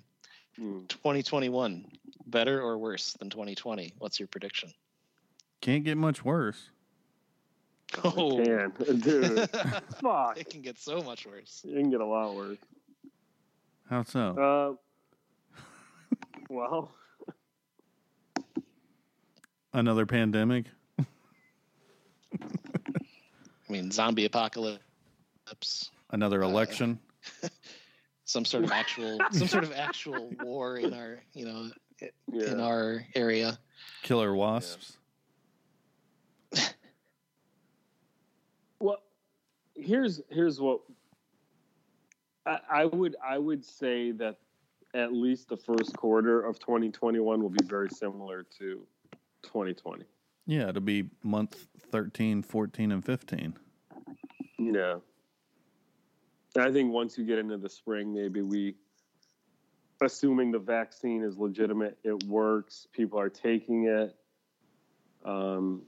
[0.56, 0.84] Hmm.
[0.86, 1.84] 2021,
[2.26, 3.94] better or worse than 2020?
[3.98, 4.72] What's your prediction?
[5.60, 6.70] Can't get much worse.
[8.04, 9.50] Oh, Can, dude.
[10.00, 10.38] Fuck.
[10.38, 11.62] it can get so much worse.
[11.64, 12.58] It can get a lot worse.
[13.90, 14.78] How so?
[15.56, 15.56] Uh,
[16.48, 16.94] well,
[19.74, 20.66] Another pandemic?
[21.00, 21.04] I
[23.68, 27.00] mean, zombie apocalypse, Another uh, election?
[28.24, 31.70] some sort of actual, some sort of actual war in our, you know,
[32.32, 33.58] in our area.
[34.02, 34.96] Killer wasps?
[38.80, 38.98] Well,
[39.74, 40.80] here's here's what
[42.44, 44.36] I, I would I would say that
[44.92, 48.86] at least the first quarter of 2021 will be very similar to
[49.44, 50.04] 2020.
[50.46, 53.54] Yeah, it'll be month 13, 14, and 15.
[54.58, 54.96] Yeah.
[56.56, 58.74] I think once you get into the spring, maybe we,
[60.00, 64.14] assuming the vaccine is legitimate, it works, people are taking it.
[65.24, 65.82] Um,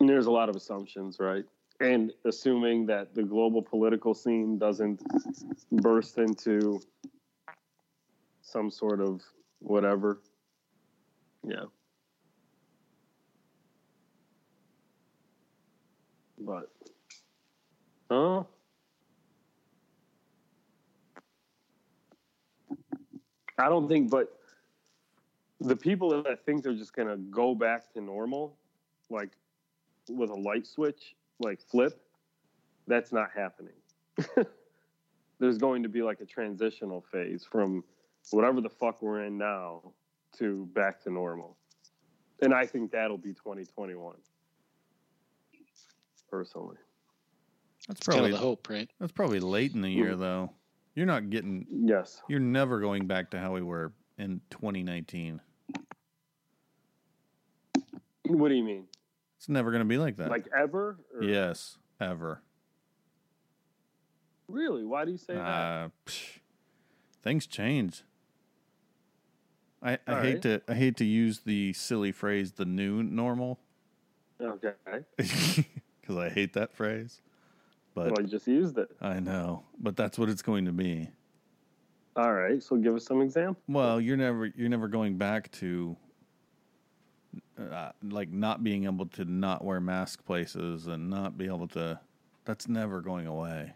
[0.00, 1.44] there's a lot of assumptions, right?
[1.80, 5.02] And assuming that the global political scene doesn't
[5.70, 6.80] burst into
[8.42, 9.22] some sort of
[9.58, 10.20] whatever.
[11.46, 11.64] Yeah.
[16.38, 16.70] But
[18.10, 18.46] Oh.
[23.58, 24.38] I don't think, but
[25.60, 28.56] the people that think they're just going to go back to normal,
[29.10, 29.30] like
[30.08, 32.00] with a light switch, like flip,
[32.86, 33.74] that's not happening.
[35.38, 37.84] There's going to be like a transitional phase from
[38.30, 39.92] whatever the fuck we're in now
[40.38, 41.56] to back to normal.
[42.42, 44.16] And I think that'll be 2021,
[46.30, 46.76] personally.
[47.88, 48.90] That's It's kind probably of the hope, right?
[48.98, 50.50] that's probably late in the year though.
[50.94, 52.22] You're not getting Yes.
[52.28, 55.40] you're never going back to how we were in 2019.
[58.26, 58.86] What do you mean?
[59.36, 60.30] It's never going to be like that.
[60.30, 60.98] Like ever?
[61.14, 62.42] Or- yes, ever.
[64.48, 64.84] Really?
[64.84, 65.40] Why do you say that?
[65.40, 66.38] Uh, psh,
[67.22, 68.02] things change.
[69.84, 70.42] I, I hate right.
[70.42, 73.58] to I hate to use the silly phrase the new normal
[74.40, 74.72] Okay.
[75.16, 77.20] because I hate that phrase.
[77.94, 78.90] But well, you just used it.
[79.00, 81.08] I know, but that's what it's going to be.
[82.16, 82.62] All right.
[82.62, 83.62] So give us some examples.
[83.68, 85.96] Well, you're never you're never going back to
[87.58, 92.00] uh, like not being able to not wear mask places and not be able to.
[92.44, 93.72] That's never going away.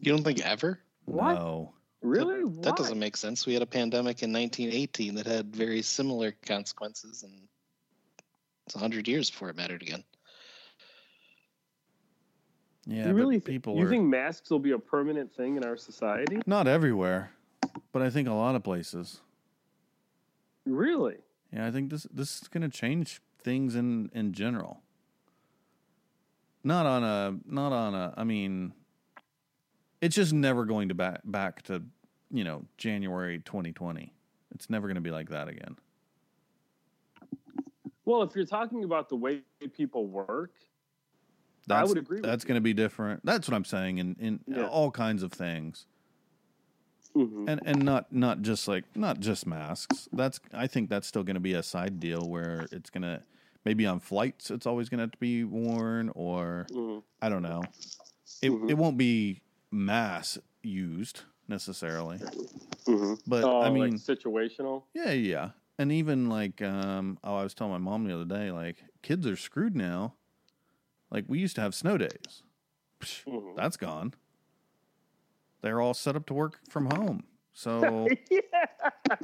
[0.00, 0.80] You don't think ever?
[1.04, 1.34] What?
[1.34, 1.72] No.
[2.04, 2.42] Really?
[2.60, 2.76] That Why?
[2.76, 3.46] doesn't make sense.
[3.46, 7.32] We had a pandemic in 1918 that had very similar consequences, and
[8.66, 10.04] it's 100 years before it mattered again.
[12.86, 15.64] Yeah, you really th- people you are think masks will be a permanent thing in
[15.64, 16.42] our society?
[16.46, 17.30] not everywhere,
[17.92, 19.22] but I think a lot of places.
[20.66, 21.16] Really?
[21.50, 24.82] Yeah, I think this this is going to change things in in general.
[26.62, 28.12] Not on a not on a.
[28.14, 28.74] I mean,
[30.04, 31.82] it's just never going to back back to
[32.30, 34.12] you know January 2020.
[34.54, 35.76] It's never going to be like that again.
[38.04, 39.40] Well, if you're talking about the way
[39.72, 40.52] people work,
[41.66, 43.24] That's, would agree That's going to be different.
[43.24, 44.66] That's what I'm saying in in Yeah.
[44.68, 45.86] all kinds of things.
[47.14, 47.48] Mhm.
[47.48, 50.08] and and not not just like not just masks.
[50.12, 53.22] That's I think that's still going to be a side deal where it's going to
[53.64, 57.02] maybe on flights it's always going to have to be worn or Mhm.
[57.22, 57.62] I don't know.
[58.42, 58.68] It Mhm.
[58.68, 59.40] it won't be
[59.74, 62.18] mass used necessarily,
[62.86, 63.18] Mhm.
[63.26, 64.84] but Oh, I like mean, situational.
[64.94, 68.50] yeah, yeah, and even like um oh, I was telling my mom the other day
[68.50, 70.14] like kids are screwed now.
[71.10, 72.42] Like we used to have snow days.
[73.00, 73.56] Psh, Mhm.
[73.56, 74.14] That's gone.
[75.60, 77.24] They're all set up to work from home.
[77.52, 79.16] So yeah,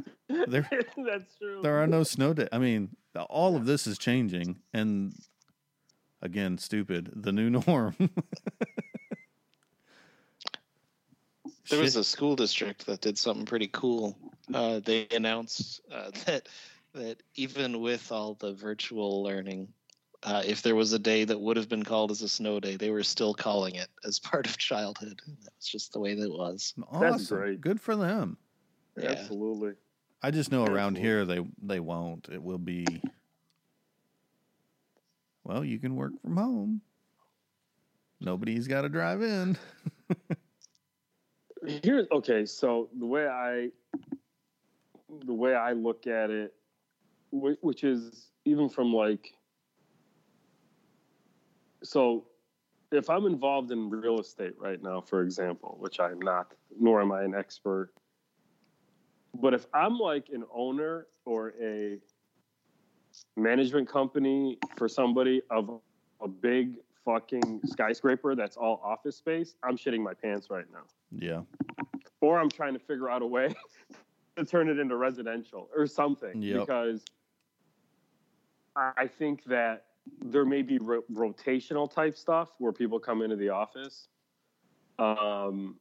[0.46, 0.68] there
[1.06, 1.60] that's true.
[1.62, 2.48] there are no snow days.
[2.52, 2.96] I mean,
[3.28, 5.14] all of this is changing and
[6.22, 7.94] again, stupid, the new norm.
[11.70, 14.18] There was a school district that did something pretty cool.
[14.52, 16.48] Uh, they announced uh, that
[16.92, 19.68] that even with all the virtual learning,
[20.24, 22.76] uh, if there was a day that would have been called as a snow day,
[22.76, 25.20] they were still calling it as part of childhood.
[25.26, 26.74] That was just the way that it was.
[26.90, 27.36] awesome.
[27.36, 27.60] great.
[27.60, 28.36] Good for them.
[28.96, 29.10] Yeah.
[29.10, 29.74] Absolutely.
[30.22, 31.02] I just know around Absolutely.
[31.02, 32.28] here they they won't.
[32.30, 33.00] It will be
[35.44, 36.80] well, you can work from home.
[38.20, 39.56] Nobody's got to drive in.
[41.66, 42.46] Here's okay.
[42.46, 43.68] So the way I,
[45.26, 46.54] the way I look at it,
[47.32, 49.34] which is even from like,
[51.82, 52.26] so
[52.92, 57.12] if I'm involved in real estate right now, for example, which I'm not, nor am
[57.12, 57.92] I an expert,
[59.40, 61.98] but if I'm like an owner or a
[63.36, 65.80] management company for somebody of
[66.20, 71.42] a big fucking skyscraper that's all office space, I'm shitting my pants right now Yeah.
[72.20, 73.54] or I'm trying to figure out a way
[74.36, 76.60] to turn it into residential or something Yep.
[76.60, 77.04] because
[78.76, 79.86] I think that
[80.22, 84.08] there may be ro- rotational type stuff where people come into the office.
[84.98, 85.76] Um,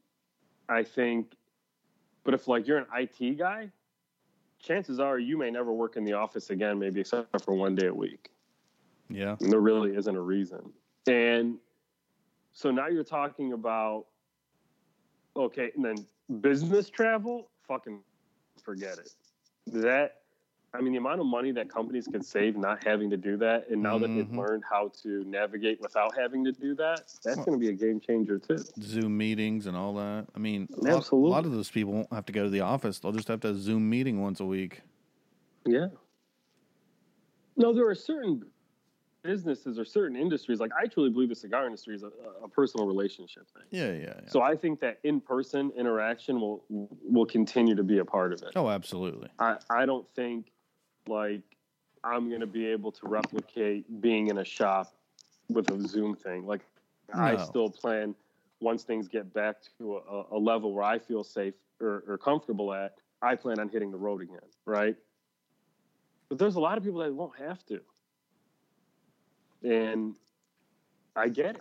[0.68, 1.34] I think,
[2.24, 3.70] but if like you're an IT guy,
[4.60, 7.88] chances are you may never work in the office again, maybe except for one day
[7.88, 8.30] a week.
[9.10, 9.36] Yeah.
[9.40, 10.74] And there really isn't a reason.
[11.10, 11.58] And
[12.54, 14.06] so now you're talking about
[15.36, 16.06] okay, and then
[16.41, 18.02] business travel, fucking
[18.63, 19.10] forget it.
[19.67, 20.17] That
[20.76, 23.69] I mean the amount of money that companies can save not having to do that
[23.69, 24.38] and now that they've Mhm.
[24.38, 28.00] learned how to navigate without having to do that, that's going to be a game
[28.00, 28.60] changer too.
[28.80, 30.28] Zoom meetings and all that.
[30.36, 32.60] I mean, a lot, a lot of those people won't have to go to the
[32.62, 33.00] office.
[33.00, 34.82] They'll just have to Zoom meeting once a week.
[35.65, 35.88] Yeah.
[37.58, 38.43] No, there are certain
[39.22, 42.12] businesses or certain industries like I truly believe the cigar industry is a,
[42.44, 43.64] a personal relationship thing.
[43.72, 44.30] Yeah, yeah, yeah.
[44.30, 48.52] So I think that in-person interaction will will continue to be a part of it.
[48.56, 49.30] oh, absolutely.
[49.40, 50.52] I, I don't think
[51.08, 51.42] like
[52.04, 54.94] I'm gonna be able to replicate being in a shop
[55.50, 56.46] with a Zoom thing.
[56.46, 56.62] Like
[57.14, 58.16] I still plan
[58.62, 62.74] once things get back to a, a level where I feel safe or, or comfortable
[62.74, 64.96] at, I plan on hitting the road again, right?
[66.28, 67.80] But there's a lot of people that won't have to.
[69.63, 70.15] And
[71.15, 71.58] I get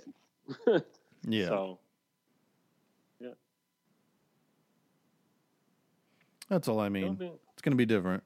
[0.67, 0.85] it.
[1.27, 1.49] Yeah.
[1.49, 1.79] So
[3.21, 3.31] yeah.
[6.49, 7.17] That's all I mean.
[7.17, 8.23] be- It's going to be different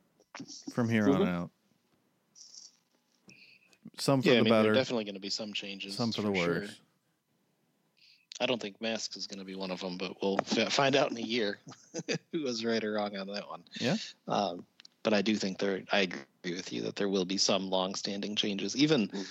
[0.75, 1.27] from here on Mhm.
[1.29, 1.51] out.
[3.99, 5.97] Some for Yeah, I the mean, better, definitely going to be some changes.
[5.97, 6.61] some for the sure.
[6.61, 6.81] worse.
[8.41, 10.95] I don't think masks is going to be one of them, but we'll f- find
[10.95, 11.59] out in a year
[12.33, 13.65] who was right or wrong on that one.
[13.81, 13.97] Yeah.
[14.29, 14.65] Um,
[15.03, 15.83] but I do think there.
[15.93, 16.23] I agree
[16.55, 19.27] with you that there will be some long-standing changes, even Mhm.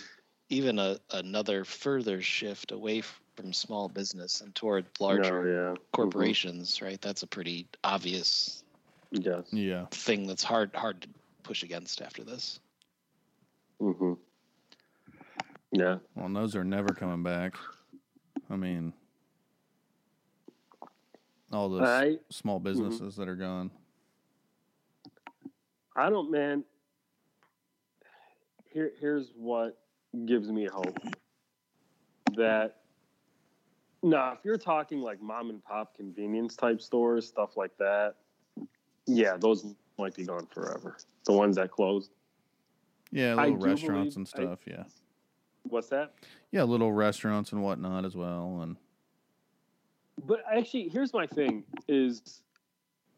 [0.51, 3.01] Even a, another further shift away
[3.35, 5.75] from small business and toward No, larger yeah.
[5.93, 6.81] corporations.
[6.81, 8.63] Right, that's a pretty obvious.
[9.11, 9.45] Yes.
[9.51, 9.85] Yeah.
[9.91, 11.09] thing that's hard hard to
[11.43, 12.59] push against after this.
[13.81, 14.13] Mm-hmm.
[15.71, 15.97] Yeah.
[16.15, 17.55] Well, and those are never coming back.
[18.49, 18.93] I mean,
[21.51, 23.71] all those I small businesses that are gone.
[25.95, 26.63] I don't man.
[28.69, 29.80] Here here's what
[30.25, 30.97] gives me hope.
[32.35, 32.77] That
[34.03, 38.15] now if you're talking like mom and pop convenience type stores, stuff like that,
[39.05, 39.65] yeah, those
[39.97, 40.97] might be gone forever.
[41.25, 42.11] The ones that closed.
[43.11, 44.59] Yeah, little restaurants believe- and I- stuff.
[44.67, 44.83] yeah.
[45.63, 46.13] What's that?
[46.51, 48.61] Yeah, little restaurants and whatnot as well.
[48.61, 48.77] And
[50.25, 52.41] But actually, here's my thing: is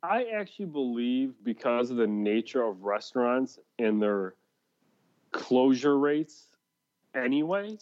[0.01, 4.35] I actually believe because of the nature of restaurants and their
[5.31, 6.52] closure rates,
[7.15, 7.77] anyway,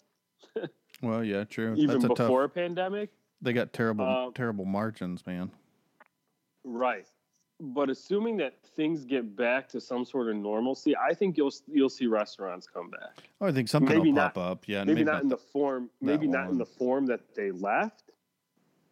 [1.02, 1.74] well, yeah, true.
[1.76, 2.50] even That's a before tough.
[2.52, 3.10] a pandemic,
[3.40, 5.50] They got terrible, Uh, terrible margins, man.
[6.64, 7.06] right?
[7.60, 11.88] But assuming that things get back to some sort of normalcy, I think you'll you'll
[11.88, 13.22] see restaurants come back.
[13.40, 14.68] Oh, I think something maybe will not- pop up.
[14.68, 18.10] Yeah, Maybe, not in the form, maybe not in the form that they left,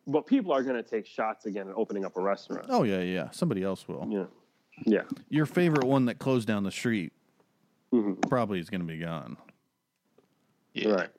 [0.07, 2.67] but people are going to take shots again at opening up a restaurant.
[2.69, 3.31] Oh yeah, yeah.
[3.31, 4.07] Somebody else will.
[4.09, 4.27] Yeah,
[4.87, 7.13] yeah, Your favorite one that closed down the street
[7.91, 9.37] hmm probably is going to be gone
[10.75, 10.89] Yeah.
[10.91, 11.11] right.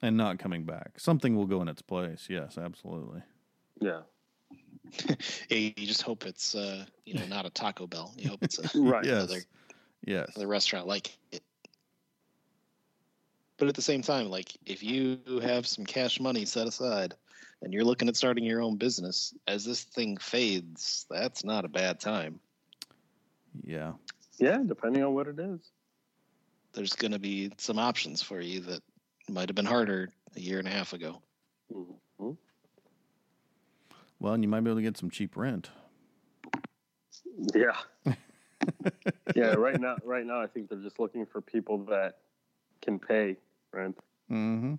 [0.00, 0.98] and not coming back.
[0.98, 2.26] Something will go in its place.
[2.30, 3.22] Yes, absolutely.
[3.80, 4.02] Yeah,
[5.48, 8.12] Yeah, You just hope it's uh, you know not a Taco Bell.
[8.16, 9.04] You hope it's a, right.
[9.04, 9.14] Yes.
[9.14, 9.40] another
[10.04, 10.32] Yes.
[10.34, 11.42] another restaurant like it.
[13.58, 17.14] But at the same time, like if you have some cash money set aside
[17.62, 21.68] and you're looking at starting your own business, as this thing fades, that's not a
[21.68, 22.40] bad time.
[23.64, 23.92] Yeah.
[24.38, 25.60] Yeah, depending on what it is.
[26.72, 28.82] There's going to be some options for you that
[29.28, 31.22] might have been harder a year and a half ago.
[31.72, 32.36] Mhm.
[34.18, 35.70] Well, and you might be able to get some cheap rent.
[37.54, 37.76] Yeah.
[39.34, 42.18] yeah, right now right now I think they're just looking for people that
[42.80, 43.36] can pay
[43.72, 43.98] rent.
[44.30, 44.74] Mm-hmm.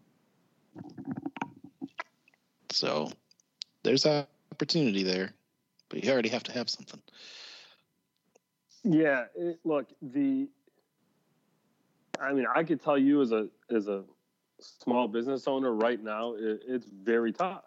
[2.71, 3.11] So
[3.83, 5.33] there's opportunity there,
[5.89, 7.01] but you already have to have something.
[8.83, 10.47] Yeah, it, look, the
[12.19, 14.03] I mean, I could tell you as a as a
[14.63, 17.63] small business owner right now, it, it's very tough.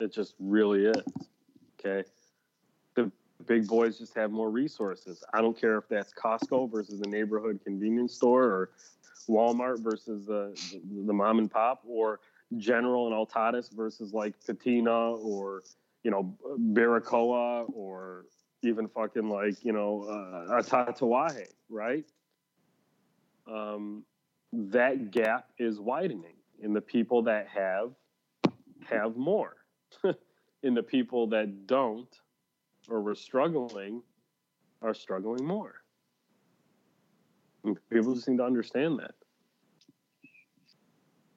[0.00, 1.04] It just really is.
[1.78, 2.08] Okay.
[2.94, 3.10] The
[3.46, 5.22] big boys just have more resources.
[5.32, 8.70] I don't care if that's Costco versus the neighborhood convenience store or
[9.28, 10.54] Walmart versus the,
[11.06, 12.20] the, mom and pop or
[12.56, 15.62] General and Altadis versus like Patina or,
[16.02, 16.36] you know,
[16.72, 18.26] Baracoa or
[18.62, 20.62] even fucking like, you know, uh,
[21.68, 22.04] right?
[23.46, 24.04] Um,
[24.52, 27.92] that gap is widening in the people that have
[28.84, 29.56] have more.
[30.62, 32.20] in the people that don't
[32.88, 34.02] or were struggling
[34.80, 35.74] are struggling more.
[37.64, 39.14] And people just need to understand that.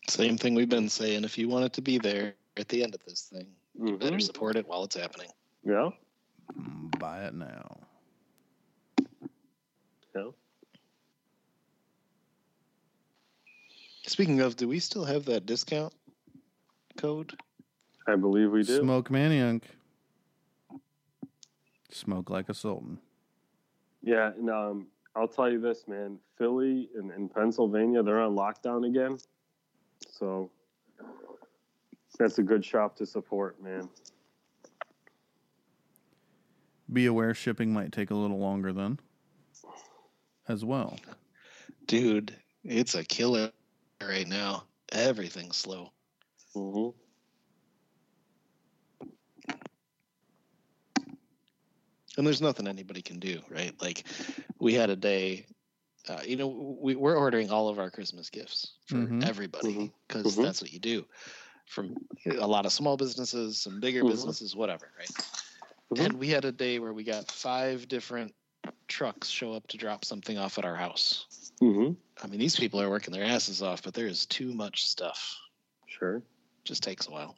[0.08, 1.24] Same thing we've been saying.
[1.24, 3.48] If you want it to be there at the end of this thing,
[3.78, 3.98] you mm-hmm.
[3.98, 5.30] better support it while it's happening.
[5.64, 5.90] Yeah.
[6.58, 7.78] Mm, buy it now.
[10.16, 10.30] Yeah.
[14.08, 15.94] Speaking of, do we still have that discount
[16.98, 17.34] code?
[18.08, 18.80] I believe we do.
[18.80, 19.64] Smoke Maniac.
[21.92, 23.00] Smoke like a sultan.
[24.04, 26.20] Yeah, and um, I'll tell you this, man.
[26.38, 29.18] Philly and, and Pennsylvania, they're on lockdown again.
[30.08, 30.52] So
[32.20, 33.90] that's a good shop to support, man.
[36.94, 39.00] Be aware shipping might take a little longer then.
[40.48, 41.00] As well.
[41.88, 43.52] Dude, it's a killer
[44.02, 44.64] right now.
[44.92, 45.92] Everything's slow.
[46.54, 46.90] hmm
[52.18, 53.74] And there's nothing anybody can do, right?
[53.82, 54.06] Like,
[54.60, 55.46] we had a day,
[56.08, 59.24] uh, you know, we, we're ordering all of our Christmas gifts for Mhm.
[59.24, 60.44] everybody because Mhm.
[60.44, 61.06] that's what you do.
[61.68, 64.10] From a lot of small businesses, some bigger Mhm.
[64.10, 65.12] businesses, whatever, right?
[65.92, 66.06] Mhm.
[66.06, 68.34] And we had a day where we got five different
[68.88, 71.45] trucks show up to drop something off at our house.
[71.60, 71.92] Hmm
[72.24, 75.38] I mean, these people are working their asses off, but there is too much stuff.
[75.86, 76.22] Sure.
[76.64, 77.36] Just takes a while.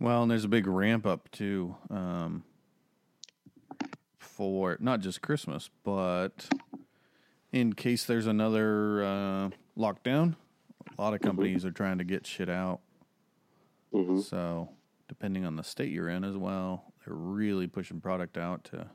[0.00, 2.44] Well, and there's a big ramp up too um,
[4.18, 6.48] for not just Christmas, but
[7.52, 10.36] in case there's another uh, lockdown,
[10.98, 12.80] a lot of companies are trying to get shit out.
[13.92, 14.70] hmm So,
[15.08, 18.88] depending on the state you're in as well, they're really pushing product out to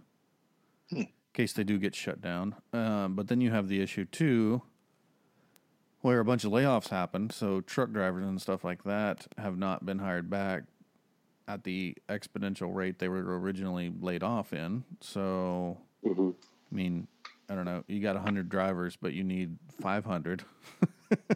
[0.89, 1.03] Hmm.
[1.34, 2.55] In case they do get shut down.
[2.73, 4.61] Um, but then you have the issue too,
[6.01, 7.29] where a bunch of layoffs happen.
[7.29, 10.63] So truck drivers and stuff like that have not been hired back
[11.47, 14.84] at the exponential rate they were originally laid off in.
[14.99, 16.32] So, hmm
[16.71, 17.07] I mean,
[17.49, 17.84] I don't know.
[17.88, 20.43] You got 100 drivers, but you need 500.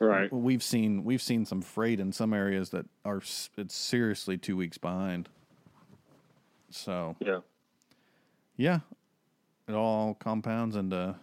[0.00, 0.30] Right.
[0.32, 3.22] We've seen we've seen some freight in some areas that are
[3.56, 5.28] it's seriously two weeks behind.
[6.70, 7.38] So Yeah.
[8.56, 8.80] Yeah,
[9.68, 11.14] it all compounds into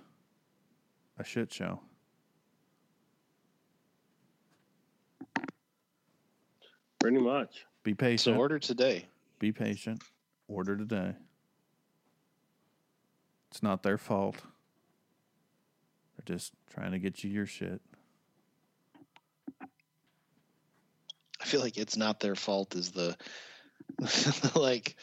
[1.17, 1.79] a shit show.
[6.99, 7.65] Pretty much.
[7.83, 8.37] Be So patient.
[8.37, 9.05] order today.
[9.39, 10.03] Be patient.
[10.47, 11.13] Order today.
[13.49, 14.35] It's not their fault.
[16.15, 17.81] They're just trying to get you your shit.
[21.41, 23.17] I feel like it's not their fault is the
[24.55, 24.95] like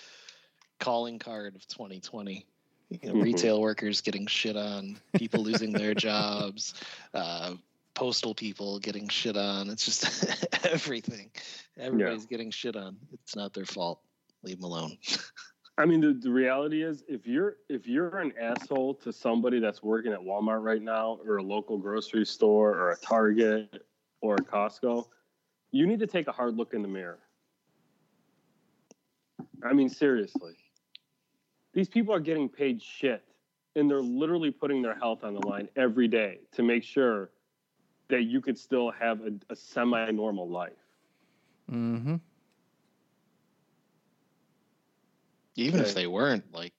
[0.78, 2.46] calling card of 2020.
[2.90, 3.22] You know, Mhm.
[3.22, 6.74] Retail workers getting shit on, people losing their jobs,
[7.12, 7.54] uh,
[7.94, 9.68] postal people getting shit on.
[9.68, 10.24] It's just
[10.66, 11.30] everything.
[11.76, 12.96] Everybody's getting shit on.
[13.12, 14.00] It's not their fault.
[14.42, 14.96] Leave them alone.
[15.76, 19.82] I mean, the, the reality is, if you're if you're an asshole to somebody that's
[19.82, 23.84] working at Walmart right now, or a local grocery store, or a Target,
[24.20, 25.06] or a Costco,
[25.70, 27.20] you need to take a hard look in the mirror.
[29.62, 30.56] I mean, seriously.
[31.78, 33.22] These people are getting paid shit,
[33.76, 37.30] and they're literally putting their health on the line every day to make sure
[38.08, 40.72] that you could still have a, a semi normal life.
[41.70, 42.16] Mm-hmm.
[45.54, 45.88] Even Okay.
[45.88, 46.72] if they weren't, like,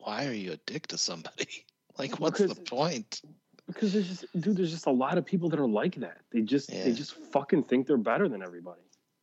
[0.00, 1.48] why are you a dick to somebody?
[1.98, 3.22] Like, what's the point?
[3.66, 6.18] Because there's just, dude, there's just a lot of people that are like that.
[6.30, 8.82] They just, they just fucking think they're better than everybody.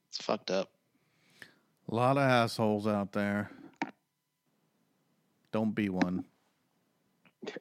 [0.10, 0.72] It's fucked up.
[1.88, 3.52] A lot of assholes out there.
[5.54, 6.26] Don't be one.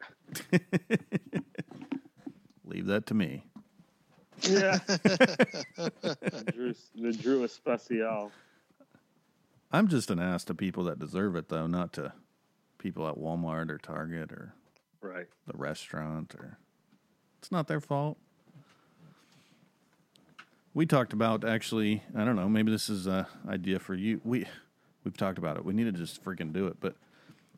[2.64, 3.44] Leave that to me.
[4.40, 4.78] Yeah.
[6.52, 8.32] Drew, the Drew Especial.
[9.70, 12.12] I'm just an ass to people that deserve it, though, not to
[12.78, 14.54] people at Walmart or Target or
[15.02, 15.26] Right.
[15.46, 16.58] the restaurant or
[17.40, 18.16] it's not their fault.
[20.74, 24.20] We talked about actually, I don't know, maybe this is a idea for you.
[24.24, 24.46] We
[25.04, 25.64] we've talked about it.
[25.64, 26.76] We need to just freaking do it.
[26.80, 26.94] But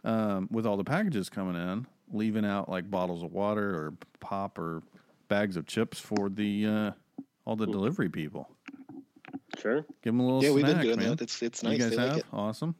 [0.05, 4.59] um, with all the packages coming in, leaving out like bottles of water or pop
[4.59, 4.83] or
[5.29, 6.91] bags of chips for the uh,
[7.45, 8.49] all the delivery people.
[9.59, 9.85] Sure.
[10.03, 11.09] Give them a little yeah, snack, we've been doing man.
[11.11, 11.23] that.
[11.23, 11.79] It's it's you nice.
[11.79, 12.27] guys They have like it.
[12.33, 12.75] awesome.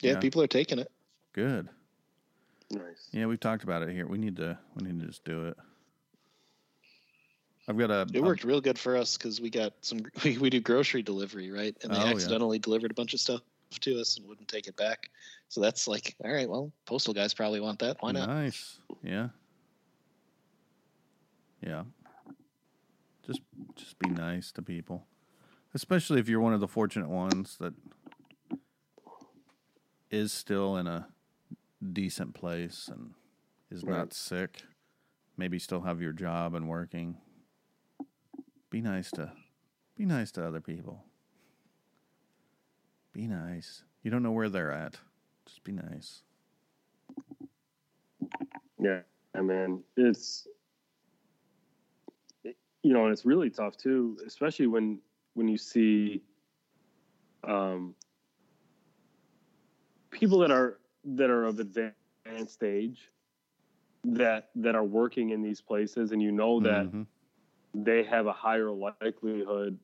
[0.00, 0.18] Yeah, yeah.
[0.20, 0.90] people are taking it.
[1.32, 1.68] Good.
[2.70, 3.08] Nice.
[3.12, 4.06] Yeah, we've talked about it here.
[4.06, 5.56] We need to we need to just do it.
[7.66, 10.00] I've got a It worked real good for us because we got some.
[10.24, 11.74] We, we do grocery delivery, right?
[11.82, 12.10] And they Oh, yeah.
[12.10, 13.40] accidentally delivered a bunch of stuff
[13.80, 15.10] to us and wouldn't take it back.
[15.48, 17.96] So that's like, all right, well, postal guys probably want that.
[18.00, 18.28] Why not?
[18.28, 18.78] Nice.
[19.02, 19.28] Yeah.
[21.60, 21.84] Yeah.
[23.26, 23.40] Just
[23.76, 25.06] just be nice to people.
[25.74, 27.74] Especially if you're one of the fortunate ones that
[30.10, 31.08] is still in a
[31.92, 33.14] decent place and
[33.70, 34.62] is not sick.
[35.36, 37.16] Maybe still have your job and working.
[38.70, 39.32] Be nice to
[39.96, 41.04] be nice to other people.
[43.14, 43.84] Be nice.
[44.02, 45.00] You don't know where they're at.
[45.46, 46.24] Just be nice.
[48.78, 49.02] Yeah,
[49.34, 50.48] I mean, it's
[52.44, 55.00] you know, and it's really tough too, especially when
[55.34, 56.22] when you see
[57.44, 57.94] um,
[60.10, 63.10] people that are that are of advanced age
[64.04, 67.06] that that are working in these places, and you know that Mhm.
[67.74, 69.78] they have a higher likelihood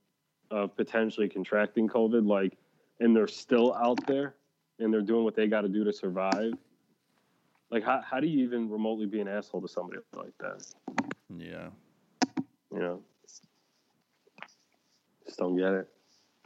[0.51, 2.59] of potentially contracting COVID, like,
[3.01, 4.34] and they're still out there
[4.78, 6.53] and they're doing what they got to do to survive.
[7.70, 10.66] Like, how, how do you even remotely be an asshole to somebody like that?
[11.36, 11.68] Yeah.
[12.72, 13.03] You know,
[15.26, 15.88] just don't get it.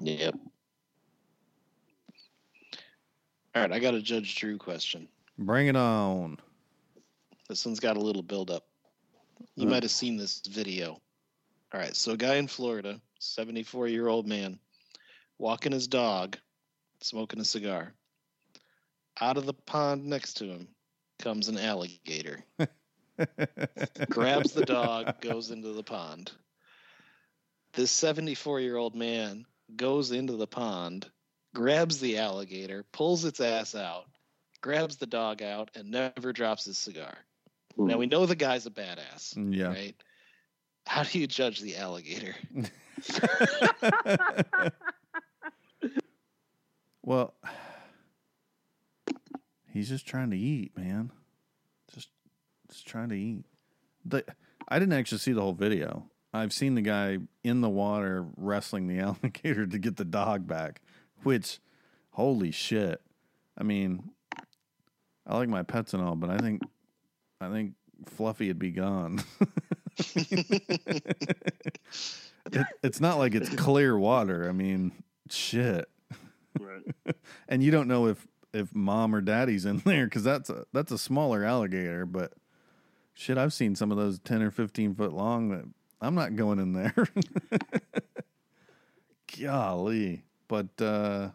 [0.01, 0.35] Yep.
[3.55, 5.09] All right, I got a Judge Drew question.
[5.39, 6.39] Bring it on.
[7.49, 8.67] This one's got a little build up.
[9.57, 9.71] You Hmm.
[9.71, 11.01] might have seen this video.
[11.73, 14.59] All right, so a guy in Florida, 74 year old man,
[15.39, 16.37] walking his dog,
[17.05, 17.93] smoking a cigar.
[19.21, 20.69] Out of the pond next to him
[21.21, 22.45] comes an alligator,
[24.09, 26.33] grabs the dog, goes into the pond.
[27.75, 29.47] This 74 year old man
[29.77, 31.07] goes into the pond,
[31.55, 34.07] grabs the alligator, pulls its ass out,
[34.61, 37.15] grabs the dog out, and never drops his cigar.
[37.77, 37.87] Hmm.
[37.87, 39.69] Now we know the guy's a badass, yeah.
[39.69, 39.95] right?
[40.87, 42.35] How do you judge the alligator?
[47.05, 47.35] well,
[49.73, 51.13] he's just trying to eat, man.
[51.95, 52.09] Just,
[52.71, 53.45] just trying to eat.
[54.05, 54.25] The,
[54.69, 56.09] I didn't actually see the whole video.
[56.33, 60.81] I've seen the guy in the water wrestling the alligator to get the dog back,
[61.23, 61.61] which,
[62.13, 63.03] holy shit.
[63.57, 64.11] I mean,
[65.27, 66.63] I like my pets and all, but I think,
[67.41, 67.75] I think
[68.07, 69.23] Fluffy would be gone.
[70.17, 71.79] it,
[72.83, 74.49] it's not like it's clear water.
[74.49, 74.93] I mean,
[75.29, 75.89] shit.
[76.59, 76.83] Right.
[77.49, 80.93] And you don't know if if mom or daddy's in there because that's a that's
[80.93, 82.07] a smaller alligator.
[82.07, 82.33] But
[83.13, 85.51] shit, I've seen some of those ten or fifteen foot long.
[85.51, 85.65] That
[86.01, 86.95] I'm not going in there.
[89.41, 91.31] Golly, but uh,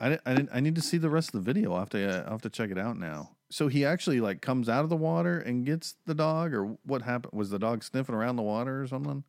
[0.00, 1.74] I di- I didn't, I need to see the rest of the video.
[1.74, 3.30] I have to uh, I have to check it out now.
[3.50, 7.02] So he actually like comes out of the water and gets the dog, or what
[7.02, 7.34] happened?
[7.34, 9.22] Was the dog sniffing around the water or something?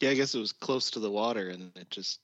[0.00, 2.20] Yeah, I guess it was close to the water and it just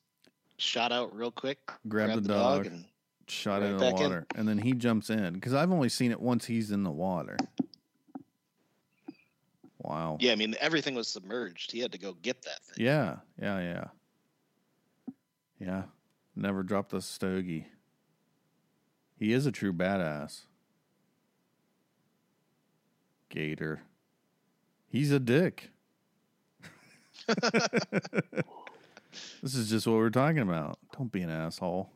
[0.59, 1.59] shot out real quick.
[1.89, 2.67] Grabbed grabbed the dog.
[2.67, 2.85] and
[3.29, 4.03] shot it in the back in.
[4.03, 6.91] water, and then he jumps in because I've only seen it once he's in the
[6.91, 7.37] water.
[9.79, 10.17] Wow.
[10.21, 11.71] yeah, I mean everything was submerged.
[11.71, 12.85] He had to go get that thing.
[12.85, 13.17] Yeah.
[13.41, 13.61] Yeah.
[13.61, 13.85] Yeah.
[15.61, 15.83] Yeah.
[16.35, 17.69] Never dropped the stogie.
[19.19, 20.43] He is a true badass.
[23.29, 23.83] Gator.
[24.89, 25.71] He's a dick.
[29.43, 30.79] this is just what we're talking about.
[30.97, 31.91] Don't be an asshole.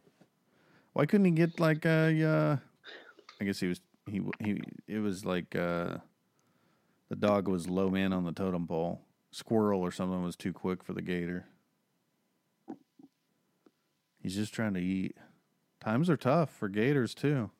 [0.92, 2.24] Why couldn't he get like a?
[2.24, 2.56] Uh,
[3.40, 4.60] I guess he was he he.
[4.88, 5.98] It was like uh,
[7.08, 9.00] the dog was low man on the totem pole.
[9.32, 11.46] Squirrel or something was too quick for the gator.
[14.22, 15.16] He's just trying to eat.
[15.80, 17.50] Times are tough for gators too.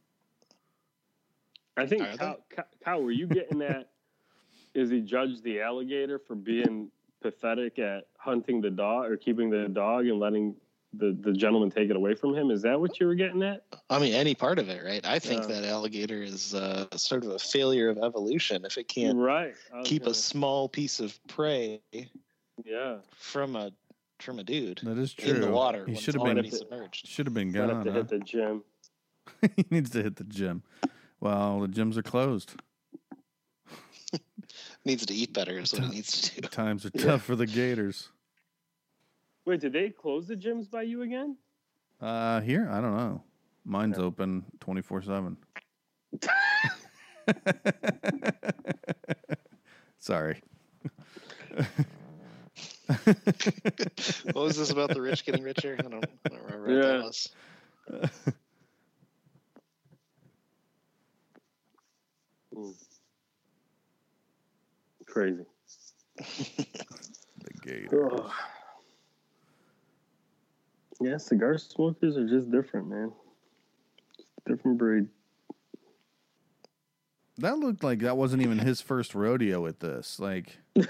[1.77, 2.17] I think Are they?
[2.17, 3.91] Kyle, Kyle, Kyle, were you getting that?
[4.75, 6.91] Is he judged the alligator for being
[7.21, 10.55] pathetic at hunting the dog or keeping the dog and letting
[10.93, 12.51] the, the gentleman take it away from him?
[12.51, 13.65] Is that what you were getting at?
[13.89, 15.05] I mean, any part of it, right?
[15.07, 15.61] I think Yeah.
[15.61, 19.55] that alligator is uh, sort of a failure of evolution if it can't right.
[19.75, 21.81] I keep a gonna- small piece of prey
[22.65, 22.97] yeah.
[23.17, 23.71] from a
[24.19, 25.33] from a dude That is true.
[25.33, 27.07] in the water He should have been already submerged.
[27.07, 27.85] should have been Might have gone.
[27.87, 27.97] to huh?
[27.99, 28.63] hit the gym.
[29.57, 30.63] he needs to hit the gym.
[31.21, 32.57] Well, the gyms are closed.
[34.85, 36.49] Needs to eat better is what it needs to do.
[36.51, 38.09] Times are tough for the Gators.
[39.45, 41.37] Wait, did they close the gyms by you again?
[42.01, 43.23] Uh, here I don't know.
[43.65, 45.37] Mine's open twenty four seven.
[49.99, 50.41] Sorry.
[54.33, 55.77] what was this about the rich getting richer?
[55.79, 57.03] I don't, I don't remember what that Yeah.
[57.03, 57.29] was.
[62.57, 62.75] Mm.
[65.11, 65.45] Crazy.
[66.17, 68.13] The Gator.
[68.15, 68.31] Ugh.
[71.03, 73.11] Yeah, cigar smokers are just different, man.
[74.47, 75.09] Different breed.
[77.39, 80.21] That looked like that wasn't even his first rodeo with this.
[80.21, 80.59] Like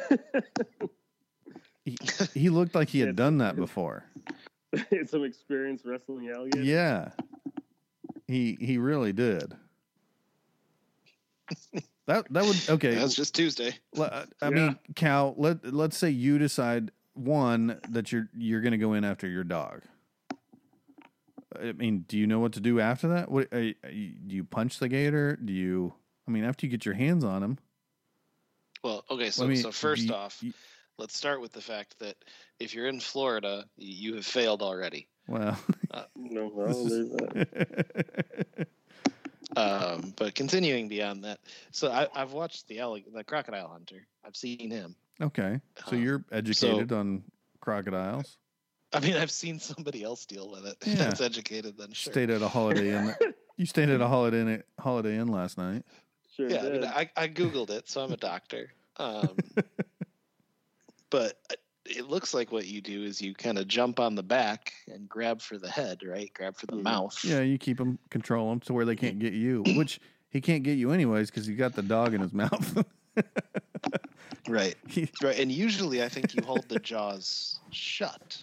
[1.84, 1.96] he,
[2.34, 4.04] he looked like he had done that before.
[5.06, 6.66] Some experience wrestling alligators.
[6.66, 7.10] Yeah.
[8.26, 9.54] He he really did.
[12.10, 12.94] That that would okay.
[12.96, 13.72] That's just Tuesday.
[13.94, 14.50] Le- uh, I Yeah.
[14.50, 15.32] mean, Cal.
[15.36, 19.44] Let let's say you decide one that you're you're going to go in after your
[19.44, 19.82] dog.
[21.60, 23.30] I mean, do you know what to do after that?
[23.30, 25.36] What are you, are you- do you punch the gator?
[25.36, 25.94] Do you?
[26.26, 27.58] I mean, after you get your hands on him.
[28.82, 30.52] Well, okay, so I mean, so first you- off, you-
[30.98, 32.16] let's start with the fact that
[32.58, 35.06] if you're in Florida, you have failed already.
[35.28, 35.56] well,
[36.16, 38.66] No, well, there's that.
[39.56, 41.40] Um, but continuing beyond that,
[41.72, 44.06] so I, I've watched the allig- the crocodile hunter.
[44.24, 44.94] I've seen him.
[45.20, 45.60] okay.
[45.88, 47.24] So Uh, you're educated on
[47.60, 48.36] crocodiles.
[48.92, 50.76] I mean, I've seen somebody else deal with it.
[50.84, 50.94] Yeah.
[50.96, 51.76] That's educated.
[51.78, 52.12] Then sure.
[52.12, 53.14] Stayed at a holiday inn.
[53.56, 54.62] you stayed at a holiday inn.
[54.78, 55.84] Holiday inn last night.
[56.36, 58.72] Sure yeah, I, mean, I, I googled it, so I'm a doctor.
[58.96, 59.34] Um,
[61.08, 61.40] but
[61.86, 65.08] it looks like what you do is you kind of jump on the back and
[65.08, 66.32] grab for the head, right?
[66.34, 67.18] Grab for the mouth.
[67.24, 69.62] Yeah, you keep them, control them to where they can't get you.
[69.76, 72.84] Which he can't get you anyways because you got the dog in his mouth.
[74.48, 74.74] Right.
[75.22, 75.38] Right.
[75.38, 78.42] And usually, I think you hold the jaws shut,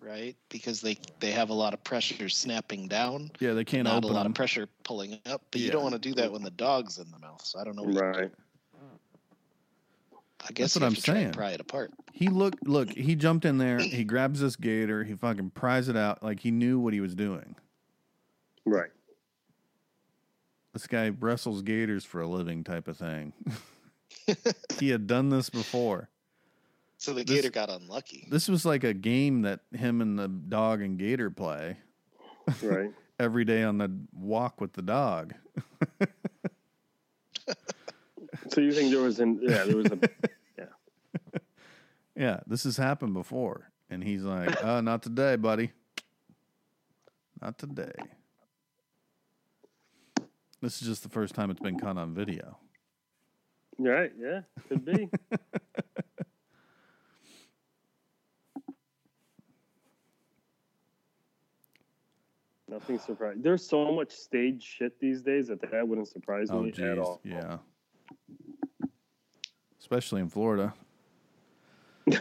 [0.00, 0.36] right?
[0.48, 4.06] Because they they have a lot of pressure snapping down, yeah, they can't not a
[4.06, 4.32] lot them.
[4.32, 5.42] of pressure pulling up.
[5.50, 7.44] But you don't want to do that when the dog's in the mouth.
[7.44, 7.82] So I don't know.
[7.82, 8.18] What you do.
[8.20, 8.32] right.
[10.48, 11.32] I guess That's what I'm to try and saying.
[11.34, 11.92] Pry it apart.
[12.12, 13.78] He looked, look, he jumped in there.
[13.78, 15.04] He grabs this gator.
[15.04, 17.54] He fucking pries it out like he knew what he was doing.
[18.64, 18.90] Right.
[20.72, 23.32] This guy wrestles gators for a living, type of thing.
[24.78, 26.08] he had done this before.
[26.96, 28.26] So the This- gator got unlucky.
[28.30, 31.76] This was like a game that him and the dog and gator play
[32.62, 32.90] Right.
[33.20, 35.34] every day on the walk with the dog.
[38.48, 39.98] so you think there was an yeah there was a
[42.18, 43.70] Yeah, this has happened before.
[43.88, 45.70] And he's like, uh, not today, buddy.
[47.40, 47.92] Not today.
[50.60, 52.58] This is just the first time it's been caught on video.
[53.78, 55.08] right yeah could be.
[62.68, 63.40] Nothing surprising.
[63.42, 67.20] There's so much stage shit these days that that wouldn't surprise Oh, me at all.
[67.24, 67.58] Yeah.
[69.80, 70.74] Especially in Florida.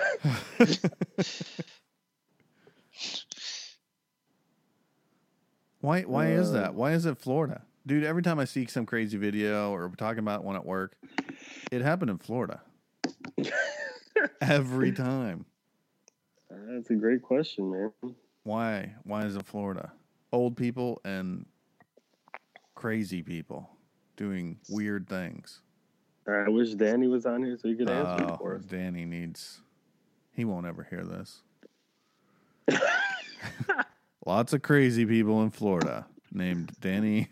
[5.82, 6.74] why why is Uh, that?
[6.76, 7.64] Why is it Florida?
[7.86, 10.98] Dude, every time I see some crazy video or talking about one at work,
[11.72, 12.62] it happened in Florida.
[14.42, 15.46] every time.
[16.50, 18.16] That's a great question, man.
[18.44, 18.96] Why?
[19.04, 19.94] Why is it Florida?
[20.34, 21.46] Old people and
[22.76, 23.70] crazy people
[24.18, 25.62] doing weird things.
[26.28, 28.66] I wish Danny was on here so he could answer Oh, for us.
[28.66, 29.62] Danny needs.
[30.38, 31.42] He won't ever hear this.
[34.26, 37.30] Lots of crazy people in Florida named Danny.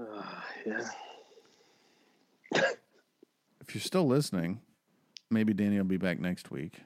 [0.00, 0.88] Ah, yeah.
[3.60, 4.62] If you're still listening,
[5.28, 6.80] maybe Danny will be back next week.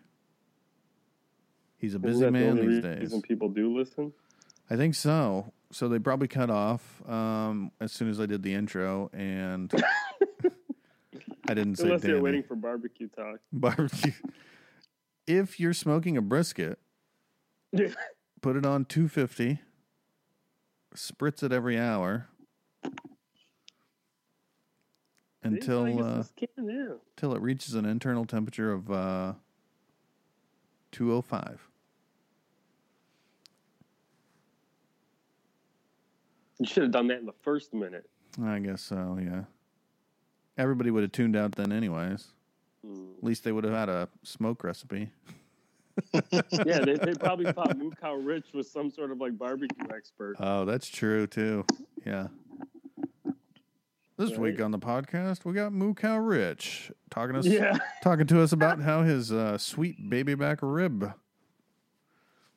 [1.79, 3.23] He's a Isn't busy the man only these reason days.
[3.23, 4.13] people do listen.
[4.69, 5.53] I think so.
[5.71, 9.73] So they probably cut off um, as soon as I did the intro, and
[11.49, 12.15] I didn't say Unless Danny.
[12.15, 13.41] they're waiting for barbecue talk.
[13.53, 14.13] barbecue.
[15.27, 16.79] If you're smoking a brisket,
[18.41, 19.61] put it on 250,
[20.95, 22.29] spritz it every hour
[25.43, 26.25] until uh,
[26.57, 29.33] until it reaches an internal temperature of uh,
[30.93, 31.69] 205.
[36.61, 38.09] You should have done that in the first minute.
[38.43, 39.19] I guess so.
[39.21, 39.43] Yeah.
[40.57, 42.29] Everybody would have tuned out then, anyways.
[42.87, 43.17] Mm.
[43.19, 45.11] At least they would have had a smoke recipe.
[46.67, 50.35] Yeah, they, they probably thought Moo Cow Rich was some sort of like barbecue expert.
[50.41, 51.65] Oh, that's true too.
[52.05, 52.27] Yeah.
[54.17, 54.41] This Right.
[54.41, 58.51] week on the podcast, we got Moo Cow Rich talking us Yeah, talking to us
[58.51, 61.13] about how his uh, sweet baby back rib.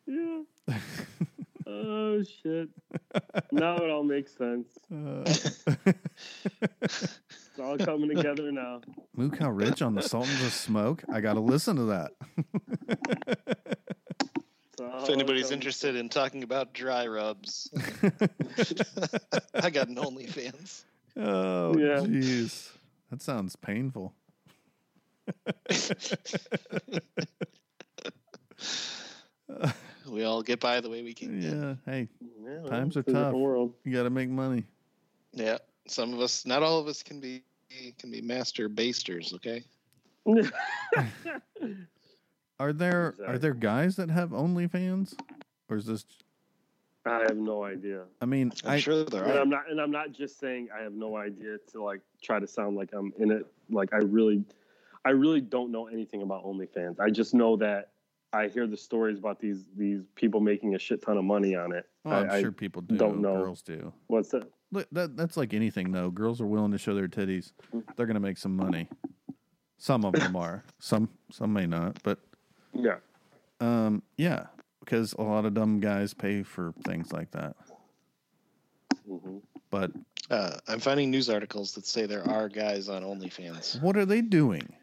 [0.08, 0.42] yeah.
[1.68, 2.70] oh shit!
[3.52, 4.68] Now it all makes sense.
[4.92, 5.32] Uh,
[7.58, 8.82] It's all coming together now.
[9.16, 11.04] Moo Cow Rich on the Sultans of Smoke.
[11.12, 12.12] I got to listen to that.
[14.80, 17.72] If anybody's interested in talking about dry rubs,
[19.56, 20.84] I got an OnlyFans.
[21.16, 22.02] oh, Yeah.
[22.02, 22.70] jeez.
[23.10, 24.14] That sounds painful.
[30.10, 31.42] We all get by the way we can.
[31.42, 31.76] Yeah.
[31.92, 32.08] Hey,
[32.44, 33.34] Yeah, Times are it's a different tough.
[33.34, 33.74] World.
[33.84, 34.64] you got to make money.
[35.34, 35.58] Yeah.
[35.88, 37.44] Some of us, not all of us, can be
[38.00, 39.34] can be master basters.
[39.34, 39.64] Okay.
[42.60, 45.14] Are there are there guys that have OnlyFans,
[45.70, 46.06] or is this?
[47.06, 48.04] I have no idea.
[48.20, 49.42] I mean, I'm I sure there And are.
[49.42, 52.48] I'm not, and I'm not just saying I have no idea to like try to
[52.48, 53.46] sound like I'm in it.
[53.70, 54.44] Like I really,
[55.06, 57.00] I really don't know anything about OnlyFans.
[57.00, 57.92] I just know that
[58.34, 61.72] I hear the stories about these these people making a shit ton of money on
[61.74, 61.86] it.
[62.06, 62.98] oh, I'm sure people do.
[62.98, 63.36] don't know.
[63.44, 63.94] Girls do.
[64.08, 64.50] What's that?
[64.72, 66.10] Look, that that's like anything though.
[66.10, 67.52] Girls are willing to show their titties.
[67.96, 68.90] They're gonna make some money.
[69.78, 70.64] Some of them are.
[70.80, 72.02] Some some may not.
[72.04, 72.20] But
[72.74, 72.98] Yeah.
[73.62, 74.48] um, yeah,
[74.82, 77.56] because a lot of dumb guys pay for things like that.
[79.08, 79.38] hmm
[79.70, 79.92] But
[80.30, 83.82] Uh, I'm finding news articles that say there are guys on OnlyFans.
[83.82, 84.74] what are they doing?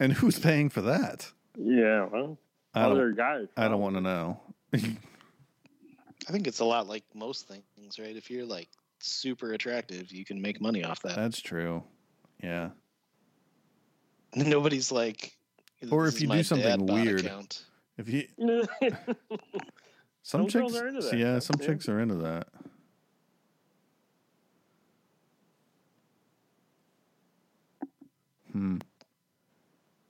[0.00, 1.30] And who's paying for that?
[1.56, 2.06] Yeah.
[2.06, 2.36] Well,
[2.74, 2.92] I don't.
[2.92, 3.46] other guys.
[3.56, 4.40] I don't want to know.
[4.74, 8.16] I think it's a lot like most things, right?
[8.16, 8.68] If you're like
[9.06, 11.16] super attractive, you can make money off that.
[11.16, 11.82] That's true.
[12.42, 12.70] Yeah.
[14.34, 15.36] Nobody's like.
[15.90, 17.26] Or if you do something weird.
[17.26, 17.64] account."
[17.96, 18.26] If you
[20.22, 21.66] some Some chicks, are into that yeah, some yeah.
[21.66, 22.48] chicks are into that.
[28.52, 28.78] Hmm.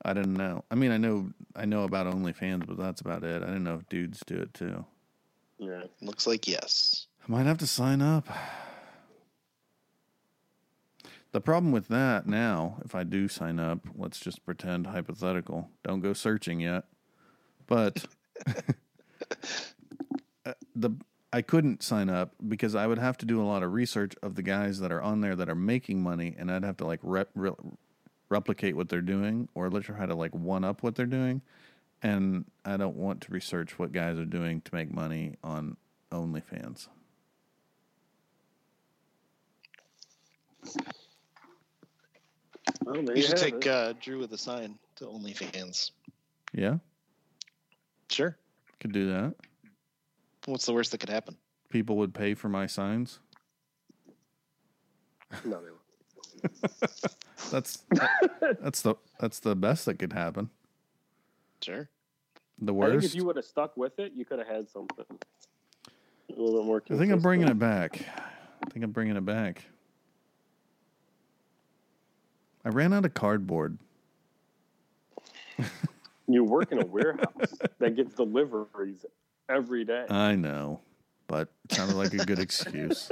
[0.03, 0.63] I didn't know.
[0.69, 3.41] I mean, I know I know about OnlyFans, but that's about it.
[3.41, 4.85] I didn't know if dudes do it too.
[5.57, 5.83] yeah.
[6.01, 7.07] Looks like yes.
[7.27, 8.27] I might have to sign up.
[11.35, 15.69] The problem with that now, if I do sign up, let's just pretend hypothetical.
[15.83, 16.85] Don't go searching yet.
[17.67, 18.05] But
[20.45, 20.91] uh, the
[21.33, 24.35] I couldn't sign up because I would have to do a lot of research of
[24.35, 27.01] the guys that are on there that are making money, and I'd have to like
[27.03, 27.51] rep, re,
[28.29, 31.41] replicate what they're doing or let's try to like one up what they're doing.
[32.01, 35.75] And I don't want to research what guys are doing to make money on
[36.13, 36.87] OnlyFans.
[42.85, 45.91] Well, You should take uh, Drew with a sign to OnlyFans.
[46.53, 46.77] Yeah,
[48.09, 48.37] Sure.
[48.79, 49.33] could do that.
[50.45, 51.35] What's the worst that could happen?
[51.69, 53.19] People would pay for my signs.
[55.43, 55.81] No, they won't.
[57.51, 57.83] That's
[58.61, 60.49] that's the that's the best that could happen.
[61.61, 61.89] Sure.
[62.59, 63.05] The I think worst.
[63.07, 66.65] if you would have stuck with it, you could have had something a little bit
[66.65, 66.83] more.
[66.91, 68.01] I think I'm bringing it back.
[68.65, 69.63] I think I'm bringing it back.
[72.65, 73.77] I ran out of cardboard.
[76.27, 79.05] You work in a warehouse that gets deliveries
[79.47, 80.05] every day.
[80.09, 80.81] I know,
[81.27, 83.11] but it sounded like a good excuse.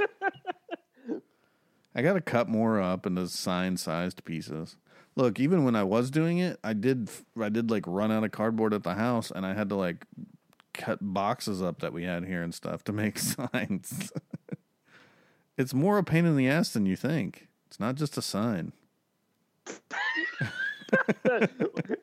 [1.94, 4.76] I got to cut more up into sign-sized pieces.
[5.14, 7.08] Look, even when I was doing it, I did
[7.40, 10.06] I did like run out of cardboard at the house, and I had to like
[10.72, 14.10] cut boxes up that we had here and stuff to make signs.
[15.56, 17.46] it's more a pain in the ass than you think.
[17.68, 18.72] It's not just a sign.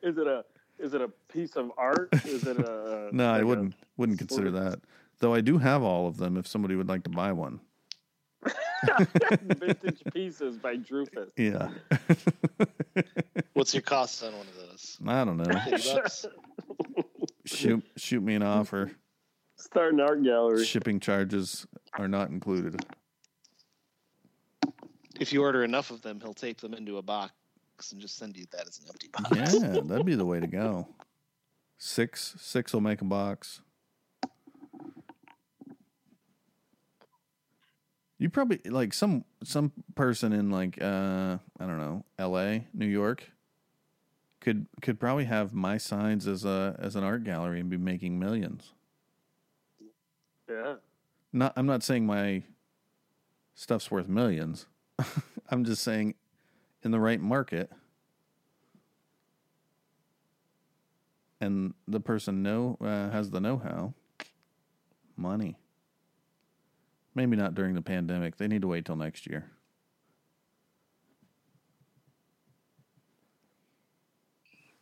[0.02, 0.44] is it a
[0.78, 2.08] is it a piece of art?
[2.24, 4.80] Is it a No, I like a- wouldn't wouldn't consider that.
[5.18, 7.60] Though I do have all of them if somebody would like to buy one.
[9.42, 11.30] Vintage Pieces by Drufus.
[11.36, 11.68] Yeah.
[13.52, 14.98] What's your cost on one of those?
[15.06, 15.44] I don't know.
[17.44, 18.90] Shoot shoot me an offer.
[19.56, 20.64] Start an art gallery.
[20.64, 22.84] Shipping charges are not included.
[25.20, 27.32] If you order enough of them, he'll tape them into a box
[27.90, 29.54] and just send you that as an empty box.
[29.54, 30.88] Yeah, that'd be the way to go.
[31.78, 33.60] Six six will make a box.
[38.18, 43.32] You probably like some some person in like uh I don't know, LA, New York
[44.40, 48.18] could could probably have my signs as a as an art gallery and be making
[48.18, 48.74] millions.
[50.48, 50.74] Yeah.
[51.32, 52.42] Not I'm not saying my
[53.54, 54.66] stuff's worth millions.
[55.48, 56.14] I'm just saying
[56.84, 57.70] in the right market
[61.40, 63.94] and the person know uh, has the know-how
[65.16, 65.58] money.
[67.14, 68.36] Maybe not during the pandemic.
[68.36, 69.50] They need to wait till next year.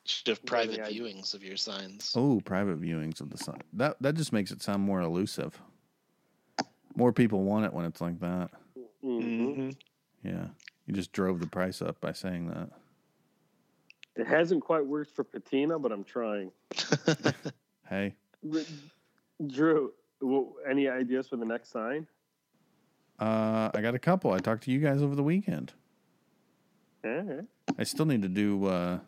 [0.05, 2.13] Should have private Yeah, viewings of your signs.
[2.17, 5.61] oh private viewings of the sign that that just makes it sound more elusive.
[6.97, 8.51] More people want it when it's like that.
[9.03, 9.77] Hmm Mhm.
[10.25, 10.49] yeah
[10.91, 12.69] you just drove the price up by saying that
[14.17, 16.51] It hasn't quite worked for Patina, but I'm trying.
[17.89, 18.15] hey
[19.47, 19.93] Drew,
[20.69, 22.07] any ideas for the next sign?
[23.21, 25.73] uh, i got a couple i talked to you guys over the weekend
[27.05, 27.43] Yeah.
[27.79, 28.99] I still need to do uh,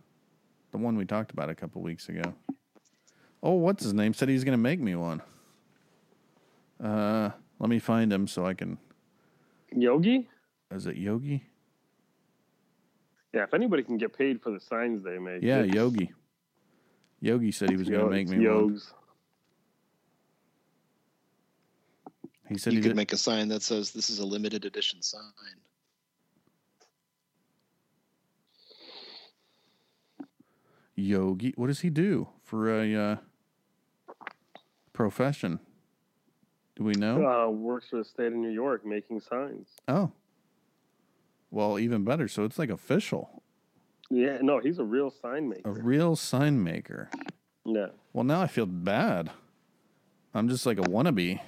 [0.71, 2.33] the one we talked about a couple weeks ago.
[3.43, 4.15] Oh, what's his name?
[4.15, 5.21] Said he's going to make me one.
[6.83, 8.79] Uh, let me find him so I can.
[9.75, 10.29] Yogi?
[10.71, 11.43] Is it Yogi?
[13.33, 15.43] Yeah, if anybody can get paid for the signs they make.
[15.43, 16.13] Yeah, it's- Yogi.
[17.21, 18.71] Yogi said he was going to make it's me one.
[18.75, 18.93] Yogs.
[22.49, 22.97] He said you he could did.
[22.97, 25.23] make a sign that says this is a limited edition sign.
[30.95, 31.53] Yogi.
[31.57, 33.17] What does he do for a uh,
[34.93, 35.59] profession?
[36.77, 37.27] Do we know?
[37.27, 39.69] Uh, works for the state of New York making signs.
[39.89, 40.11] Oh.
[41.53, 42.27] Well, even better.
[42.29, 43.43] So it's like official.
[44.11, 45.69] Yeah, no, he's a real sign maker.
[45.69, 47.11] A real sign maker.
[47.65, 47.89] yeah.
[48.13, 49.31] Well, now I feel bad.
[50.35, 51.41] I'm just like a wannabe.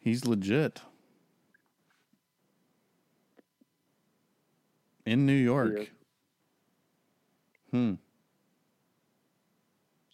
[0.00, 0.80] He's legit.
[5.04, 5.72] In New York.
[5.78, 5.84] Yeah.
[7.70, 7.94] Hmm.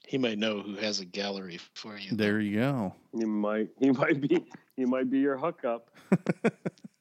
[0.06, 2.14] He might know who has a gallery for you.
[2.14, 2.94] There you go.
[3.18, 4.44] He might he might be
[4.76, 5.88] he might be your hookup,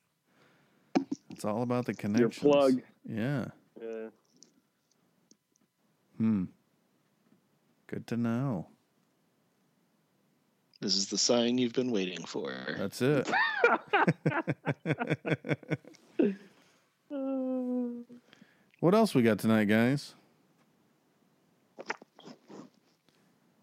[1.41, 2.21] It's all about the connection.
[2.21, 2.83] your plug.
[3.03, 3.45] Yeah.
[3.81, 4.09] Yeah.
[6.17, 6.43] Hmm.
[7.87, 8.67] Good to know.
[10.81, 12.53] This is the sign you've been waiting for.
[12.77, 13.27] That's it.
[18.79, 20.13] what else we got tonight, guys?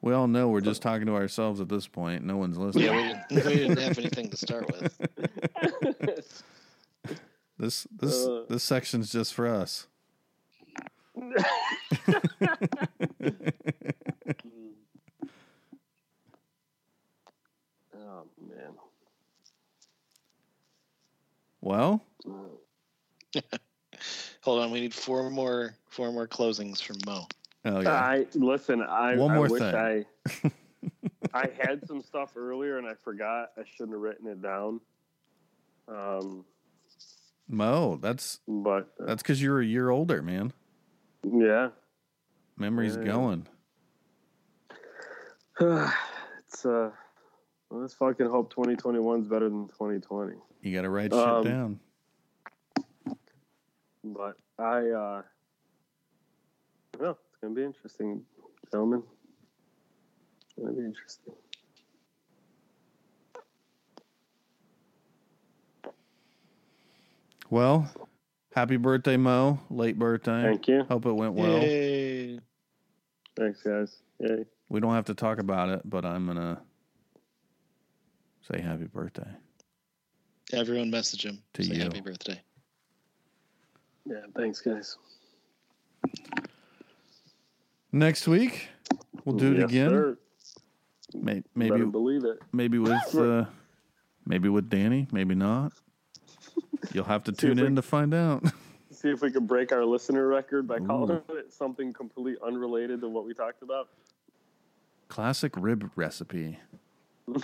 [0.00, 2.24] We all know we're just talking to ourselves at this point.
[2.24, 2.86] No one's listening.
[2.86, 4.98] Yeah, we didn't, we didn't have anything to start with.
[7.58, 8.44] This this Uh.
[8.48, 9.86] this section's just for us.
[17.94, 18.72] Oh man.
[21.60, 22.04] Well,
[24.42, 27.26] Hold on, we need four more four more closings from Mo.
[27.66, 27.90] oh yeah.
[27.92, 28.80] I listen.
[28.82, 29.74] I, One I more wish thing.
[29.74, 30.04] I
[31.34, 33.50] I had some stuff earlier and I forgot.
[33.58, 34.80] I shouldn't have written it down.
[35.88, 36.44] Um,
[37.48, 40.52] Mo, that's but uh, that's because you're a year older, man.
[41.24, 41.70] yeah,
[42.56, 43.04] Memory's Yeah.
[43.04, 43.46] going.
[46.46, 46.90] it's uh.
[47.70, 50.36] Let's fucking hope 2021 is better than 2020.
[50.62, 51.80] You got to write Um, shit down.
[54.02, 55.22] But I, uh,
[56.98, 58.24] no, it's gonna be interesting,
[58.70, 59.02] gentlemen.
[60.40, 61.34] It's gonna be interesting.
[67.50, 67.90] Well,
[68.54, 69.58] happy birthday, Mo.
[69.70, 70.42] Late birthday.
[70.42, 70.84] Thank you.
[70.84, 71.58] Hope it went well.
[71.62, 72.40] Yay.
[73.36, 73.96] Thanks, guys.
[74.20, 74.44] Yay.
[74.68, 76.60] We don't have to talk about it, but I'm gonna
[78.50, 79.28] say happy birthday.
[80.52, 81.38] Everyone message him.
[81.54, 81.82] To Say you.
[81.82, 82.40] happy birthday.
[84.06, 84.96] Yeah, thanks, guys.
[87.92, 88.68] Next week
[89.24, 89.90] we'll do it again.
[89.90, 90.18] sir.
[91.14, 91.44] May- Better
[91.78, 92.38] maybe believe it.
[92.52, 93.46] maybe with uh,
[94.26, 95.72] maybe with Danny, maybe not.
[96.92, 98.44] You'll have to tune in we, to find out.
[98.90, 100.86] See if we can break our listener record by Ooh.
[100.86, 103.88] calling it something completely unrelated to what we talked about.
[105.08, 106.58] Classic rib recipe.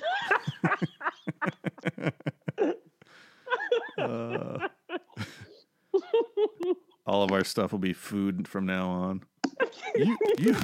[3.99, 4.69] uh,
[7.07, 9.23] all of our stuff will be food from now on.
[9.95, 10.57] You you,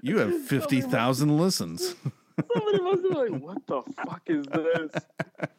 [0.00, 1.94] you have fifty thousand listens.
[2.52, 4.90] Somebody must be like, "What the fuck is this?"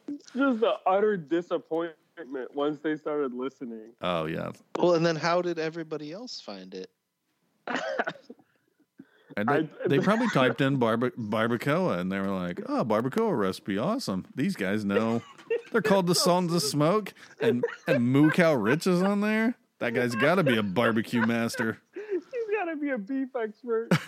[0.07, 1.97] It's just the utter disappointment
[2.53, 3.93] once they started listening.
[4.01, 6.89] Oh yeah, Well, and then how did everybody else find it?
[9.35, 13.37] and they, I- they probably typed in barba- barbacoa and they were like, "Oh, barbacoa
[13.37, 14.25] recipe, awesome!
[14.35, 15.21] These guys know."
[15.71, 19.55] They're called the Sultans of Smoke, and and Moo Cow Rich is on there.
[19.79, 21.77] That guy's got to be a barbecue master.
[21.93, 22.23] He's
[22.57, 23.89] got to be a beef expert.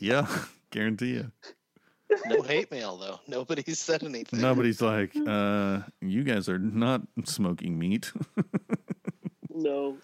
[0.00, 0.28] Yeah,
[0.70, 1.32] guarantee you.
[2.26, 3.20] No hate mail though.
[3.26, 4.40] Nobody said anything.
[4.40, 8.12] Nobody's like, uh, "You guys are not smoking meat."
[9.54, 9.96] no,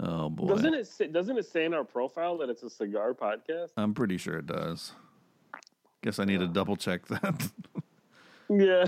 [0.00, 0.86] oh boy, doesn't it?
[0.86, 3.70] Say, doesn't it say in our profile that it's a cigar podcast?
[3.76, 4.92] I'm pretty sure it does.
[6.02, 7.50] Guess I need to double check that.
[8.50, 8.86] Yeah.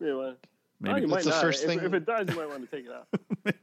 [0.00, 0.32] Yeah,
[0.80, 1.42] Maybe you might That's the not.
[1.42, 3.06] first if, thing- if it does, you might want to take it out.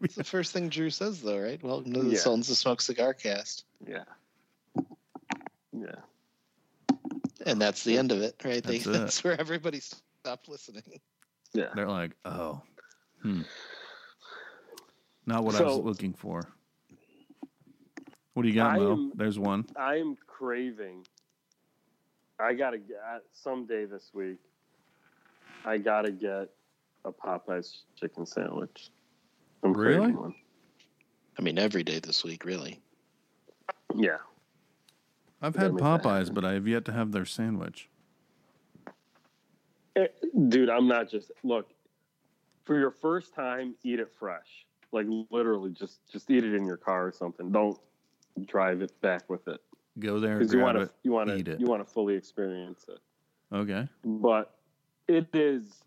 [0.03, 1.61] It's the first thing Drew says though, right?
[1.63, 2.19] Welcome to the Yeah.
[2.19, 3.65] Sultans of Smoke Cigar Cast.
[3.87, 4.03] Yeah.
[5.73, 5.95] Yeah.
[7.45, 8.63] And that's the end of it, right?
[8.63, 8.91] They, That's it.
[8.91, 10.83] that's where everybody stopped listening.
[11.53, 11.69] Yeah.
[11.75, 12.61] They're like, oh,
[13.21, 13.41] hmm.
[15.25, 16.41] Not what I was looking for.
[18.33, 18.91] What do you got, I Mo?
[18.93, 19.65] am- There's one.
[19.75, 21.05] I am craving.
[22.39, 22.97] I gotta get
[23.33, 24.37] someday this week.
[25.65, 26.49] I gotta get
[27.05, 28.89] a Popeyes chicken sandwich.
[29.63, 29.97] I'm Really?
[29.97, 30.35] craving one.
[31.37, 32.79] I mean, every day this week, really.
[33.95, 34.17] Yeah.
[35.41, 37.89] I've had Popeyes, but I have yet to have their sandwich.
[39.95, 40.07] Eh,
[40.47, 41.69] Dude, I'm not just look.
[42.63, 44.65] For your first time, eat it fresh.
[44.91, 47.51] Like literally, just just eat it in your car or something.
[47.51, 47.77] Don't
[48.45, 49.59] drive it back with it
[49.99, 51.59] Go there, because you want to you want eat to it.
[51.59, 52.99] you want to fully experience it.
[53.53, 53.85] Okay.
[54.05, 54.55] but
[55.09, 55.83] it is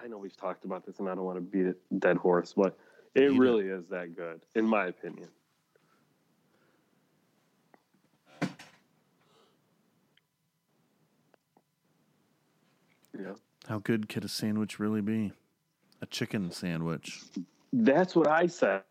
[0.00, 2.52] i know we've talked about this and i don't want to beat a dead horse
[2.56, 2.78] but
[3.16, 3.38] it Beat it.
[3.40, 5.28] really is that good in my opinion
[13.18, 13.32] yeah
[13.68, 15.32] How good could a sandwich really be?
[16.00, 17.20] A chicken sandwich.
[17.72, 18.82] that's what i said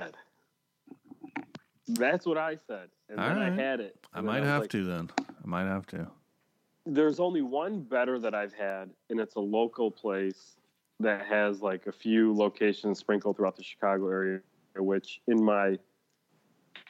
[1.88, 3.52] that's what i said and All then right.
[3.52, 5.10] i had it I might was have like, to then.
[5.44, 6.08] I might have to.
[6.86, 10.58] there's only one better that I've had, and it's a local place
[11.00, 14.42] that has like a few locations sprinkled throughout the Chicago area.
[14.76, 15.78] Which, in my,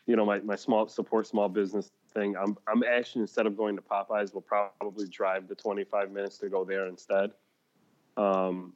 [0.08, 3.76] you know, my, my small support small business thing, I'm I'm actually instead of going
[3.76, 7.32] to Popeyes, will probably drive the 25 minutes to go there instead.
[8.18, 8.74] Um,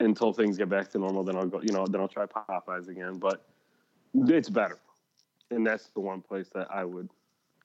[0.00, 1.60] until things get back to normal, then I'll go.
[1.62, 3.18] You know, then I'll try Popeyes again.
[3.18, 3.46] But
[4.14, 4.78] it's better,
[5.50, 7.08] and that's the one place that I would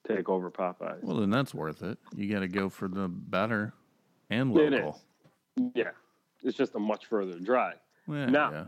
[0.08, 1.04] take over Popeyes.
[1.04, 1.98] Well, then that's worth it.
[2.16, 3.74] You got to go for the better
[4.30, 5.02] and It local.
[5.76, 5.92] Yeah,
[6.44, 7.78] it's just a much further drive.
[8.08, 8.66] Yeah, Now- yeah.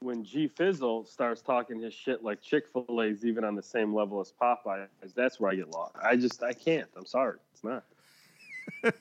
[0.00, 3.94] When G Fizzle starts talking his shit like Chick Fil A's even on the same
[3.94, 5.94] level as Popeyes, that's where I get lost.
[6.00, 6.86] I just I can't.
[6.94, 7.84] I'm sorry, it's not.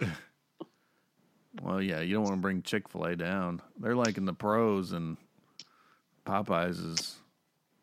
[1.62, 3.60] Well, yeah, you don't want to bring Chick Fil A down.
[3.78, 5.16] They're like in the pros, and
[6.24, 7.16] Popeyes is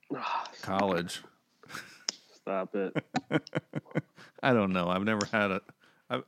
[0.62, 1.22] college.
[2.34, 2.96] Stop it.
[4.44, 4.88] I don't know.
[4.88, 5.64] I've never had it,
[6.10, 6.24] I've,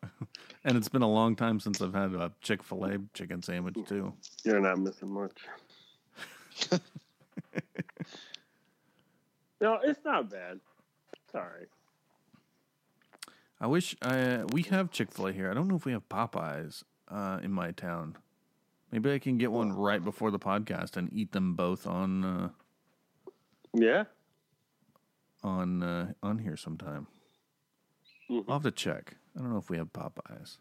[0.63, 3.75] and it's been a long time since I've had a Chick Fil A chicken sandwich
[3.87, 4.13] too.
[4.43, 5.37] You're not missing much.
[9.61, 10.59] no, it's not bad.
[11.13, 11.69] It's all right.
[13.59, 15.49] I wish I we have Chick Fil A here.
[15.49, 18.17] I don't know if we have Popeyes uh, in my town.
[18.91, 22.49] Maybe I can get one right before the podcast and eat them both on uh,
[23.73, 24.05] Yeah.
[25.43, 27.07] on uh, on here sometime.
[28.29, 28.45] Mhm.
[28.47, 29.15] I'll have to check.
[29.35, 30.57] I don't know if we have Popeyes.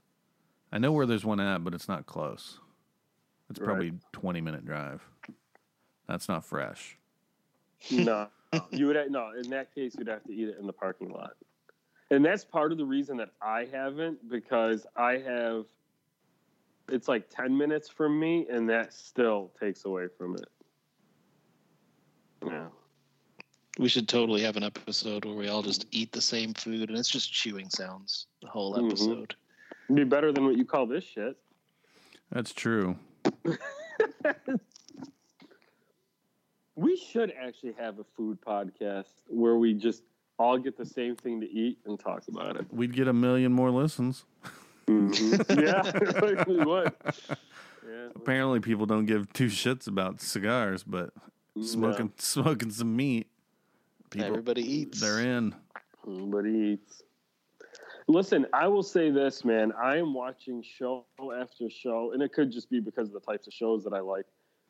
[0.73, 2.59] I know where there's one at, but it's not close.
[3.51, 3.67] It's Right.
[3.67, 5.03] probably twenty minute drive.
[6.09, 6.97] That's not fresh.
[7.91, 8.29] No,
[8.71, 9.33] you would have, no.
[9.33, 11.37] In that case, you'd have to eat it in the parking lot,
[12.11, 15.65] and that's part of the reason that I haven't because I have.
[16.89, 20.45] It's like ten minutes from me, and that still takes away from it.
[22.47, 22.69] Yeah,
[23.81, 26.97] We should totally have an episode where we all just eat the same food and
[26.97, 28.87] it's just chewing sounds the whole Mhm.
[28.87, 29.35] episode.
[29.87, 31.37] It'd be better than what you call this shit.
[32.31, 32.97] That's true.
[36.79, 40.03] We should actually have a food podcast where we just
[40.39, 42.67] all get the same thing to eat and talk about it.
[42.73, 44.25] We'd get a million more listens.
[44.87, 45.45] Mhm.
[46.45, 46.93] yeah, we would.
[47.89, 51.11] Yeah, Apparently, people don't give two shits about cigars, but
[51.61, 53.29] smoking smoking some meat,
[54.11, 55.01] people Everybody eats.
[55.01, 55.55] they're in.
[56.07, 57.03] But he eats.
[58.09, 59.73] Listen, I will say this, man.
[59.73, 61.07] I am watching show
[61.41, 63.99] after show, and it could just be because of the types of shows that I
[64.01, 64.27] like.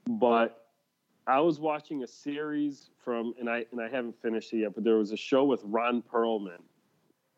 [0.06, 0.65] But
[1.26, 4.74] I was watching a series from, and I and I haven't finished it yet.
[4.74, 6.62] But there was a show with Ron Perlman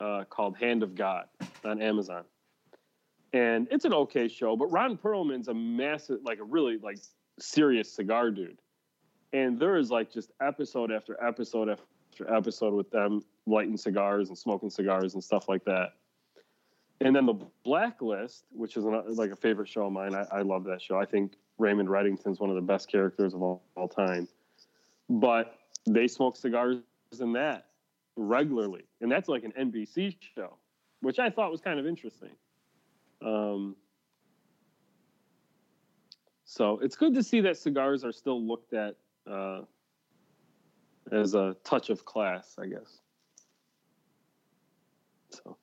[0.00, 1.24] uh, called Hand of God
[1.64, 2.24] on Amazon,
[3.32, 4.56] and it's an okay show.
[4.56, 6.98] But Ron Perlman's a massive, like a really like
[7.38, 8.58] serious cigar dude,
[9.32, 11.84] and there is like just episode after episode after
[12.34, 15.94] episode with them lighting cigars and smoking cigars and stuff like that.
[17.00, 17.34] And then the
[17.64, 20.14] Blacklist, which is an, like a favorite show of mine.
[20.14, 20.98] I, I love that show.
[20.98, 24.28] I think Raymond Reddington's one of the best characters of all, all time.
[25.10, 26.78] But they smoke cigars
[27.20, 27.66] in that
[28.16, 30.56] regularly, and that's like an NBC show,
[31.00, 32.30] which I thought was kind of interesting.
[33.24, 33.76] Um,
[36.44, 38.96] so it's good to see that cigars are still looked at
[39.30, 39.62] uh,
[41.10, 43.00] as a touch of class, I guess.
[45.30, 45.56] So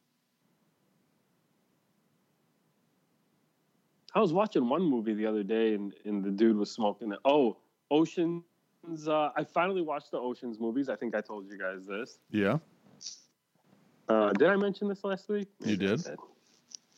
[4.15, 7.11] I was watching one movie the other day, and, and the dude was smoking.
[7.11, 7.19] It.
[7.25, 7.57] Oh,
[7.91, 8.43] Oceans.
[9.07, 10.87] Uh, I finally watched the Oceans movies.
[10.89, 12.19] I think I told you guys this.
[12.31, 12.59] Yeah.
[14.07, 15.49] Uh, did I mention this last week?
[15.61, 16.05] You Maybe did.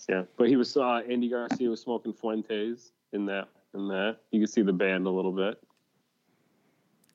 [0.07, 3.47] Yeah, but he was uh, Andy Garcia was smoking Fuentes in that.
[3.73, 5.61] In that, you can see the band a little bit.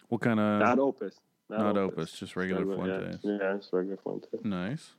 [0.09, 1.19] What kind of Not Opus.
[1.49, 3.21] not opus, just regular Regular- Fuentes.
[3.23, 4.41] Yeah, yeah, it's regular Fuentes.
[4.45, 4.91] Nice.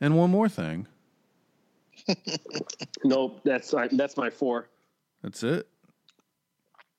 [0.00, 0.86] And one more thing.
[3.04, 4.68] Nope, that's uh, that's my four.
[5.22, 5.68] That's it.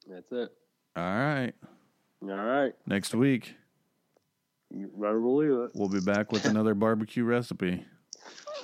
[0.08, 0.50] That's it.
[0.96, 1.54] All right.
[2.22, 3.54] All right, Next week,
[4.72, 5.72] you better believe it.
[5.76, 7.86] we'll be back with another barbecue recipe.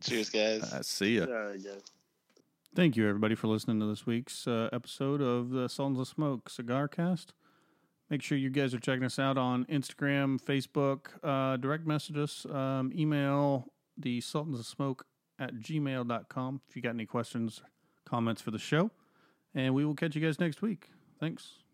[0.00, 0.72] Cheers, guys.
[0.72, 1.24] I see ya.
[1.24, 1.82] All right, guys.
[2.74, 6.48] Thank you, everybody, for listening to this week's uh, episode of the Sultans of Smoke
[6.48, 7.32] Cigar Cast.
[8.10, 12.46] Make sure you guys are checking us out on Instagram, Facebook, uh, direct message us,
[12.46, 15.04] um, email the Sultans of Smoke
[15.38, 17.62] at gmail.com if you got any questions,
[18.06, 18.90] comments for the show.
[19.54, 20.90] And we will catch you guys next week.
[21.20, 21.67] Thanks.